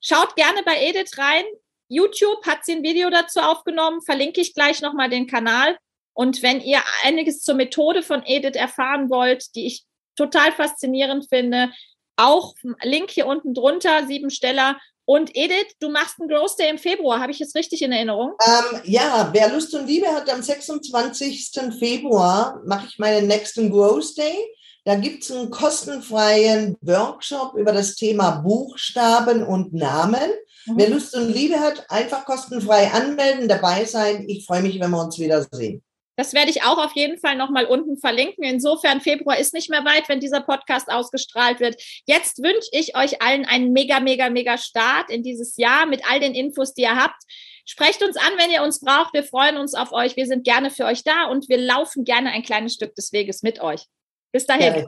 Schaut 0.00 0.36
gerne 0.36 0.62
bei 0.64 0.80
Edith 0.80 1.18
rein. 1.18 1.44
YouTube 1.88 2.44
hat 2.46 2.64
sie 2.64 2.72
ein 2.72 2.82
Video 2.82 3.10
dazu 3.10 3.40
aufgenommen, 3.40 4.02
verlinke 4.02 4.40
ich 4.40 4.54
gleich 4.54 4.82
nochmal 4.82 5.08
den 5.08 5.26
Kanal. 5.26 5.78
Und 6.12 6.42
wenn 6.42 6.60
ihr 6.60 6.80
einiges 7.04 7.42
zur 7.42 7.54
Methode 7.54 8.02
von 8.02 8.22
Edith 8.24 8.56
erfahren 8.56 9.10
wollt, 9.10 9.54
die 9.54 9.66
ich 9.66 9.84
total 10.16 10.52
faszinierend 10.52 11.26
finde. 11.28 11.70
Auch 12.16 12.54
Link 12.82 13.10
hier 13.10 13.26
unten 13.26 13.54
drunter, 13.54 14.06
sieben 14.06 14.30
Steller. 14.30 14.76
Und 15.04 15.36
Edith, 15.36 15.74
du 15.78 15.88
machst 15.88 16.16
einen 16.18 16.28
Growth 16.28 16.58
Day 16.58 16.68
im 16.68 16.78
Februar, 16.78 17.20
habe 17.20 17.30
ich 17.30 17.40
es 17.40 17.54
richtig 17.54 17.80
in 17.82 17.92
Erinnerung? 17.92 18.32
Ähm, 18.44 18.80
ja, 18.84 19.30
wer 19.32 19.52
Lust 19.52 19.72
und 19.74 19.86
Liebe 19.86 20.08
hat, 20.08 20.28
am 20.28 20.42
26. 20.42 21.52
Februar 21.78 22.60
mache 22.66 22.86
ich 22.88 22.98
meinen 22.98 23.28
nächsten 23.28 23.70
Growth 23.70 24.18
Day. 24.18 24.36
Da 24.84 24.96
gibt 24.96 25.22
es 25.22 25.30
einen 25.30 25.50
kostenfreien 25.50 26.76
Workshop 26.80 27.54
über 27.54 27.72
das 27.72 27.94
Thema 27.94 28.42
Buchstaben 28.42 29.44
und 29.44 29.72
Namen. 29.72 30.30
Mhm. 30.66 30.74
Wer 30.76 30.90
Lust 30.90 31.14
und 31.14 31.28
Liebe 31.28 31.60
hat, 31.60 31.88
einfach 31.88 32.24
kostenfrei 32.24 32.90
anmelden, 32.92 33.48
dabei 33.48 33.84
sein. 33.84 34.24
Ich 34.28 34.44
freue 34.44 34.62
mich, 34.62 34.80
wenn 34.80 34.90
wir 34.90 35.04
uns 35.04 35.18
wiedersehen. 35.18 35.82
Das 36.16 36.32
werde 36.32 36.50
ich 36.50 36.62
auch 36.62 36.78
auf 36.78 36.92
jeden 36.94 37.18
Fall 37.18 37.36
nochmal 37.36 37.66
unten 37.66 37.98
verlinken. 37.98 38.42
Insofern, 38.44 39.00
Februar 39.00 39.38
ist 39.38 39.52
nicht 39.52 39.70
mehr 39.70 39.84
weit, 39.84 40.08
wenn 40.08 40.18
dieser 40.18 40.40
Podcast 40.40 40.90
ausgestrahlt 40.90 41.60
wird. 41.60 41.80
Jetzt 42.06 42.42
wünsche 42.42 42.68
ich 42.72 42.96
euch 42.96 43.22
allen 43.22 43.44
einen 43.44 43.72
mega, 43.72 44.00
mega, 44.00 44.30
mega 44.30 44.56
Start 44.56 45.10
in 45.10 45.22
dieses 45.22 45.56
Jahr 45.56 45.86
mit 45.86 46.10
all 46.10 46.18
den 46.18 46.34
Infos, 46.34 46.72
die 46.72 46.82
ihr 46.82 46.96
habt. 46.96 47.22
Sprecht 47.66 48.02
uns 48.02 48.16
an, 48.16 48.32
wenn 48.38 48.50
ihr 48.50 48.62
uns 48.62 48.80
braucht. 48.80 49.12
Wir 49.12 49.24
freuen 49.24 49.58
uns 49.58 49.74
auf 49.74 49.92
euch. 49.92 50.16
Wir 50.16 50.26
sind 50.26 50.44
gerne 50.44 50.70
für 50.70 50.84
euch 50.84 51.04
da 51.04 51.26
und 51.26 51.48
wir 51.48 51.58
laufen 51.58 52.04
gerne 52.04 52.30
ein 52.30 52.42
kleines 52.42 52.74
Stück 52.74 52.94
des 52.94 53.12
Weges 53.12 53.42
mit 53.42 53.60
euch. 53.60 53.86
Bis 54.32 54.46
dahin. 54.46 54.86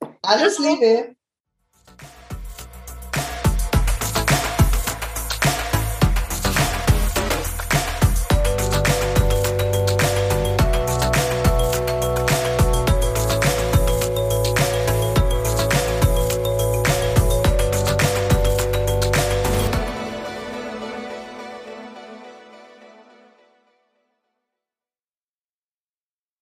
Ja. 0.00 0.16
Alles 0.22 0.58
Liebe. 0.58 1.16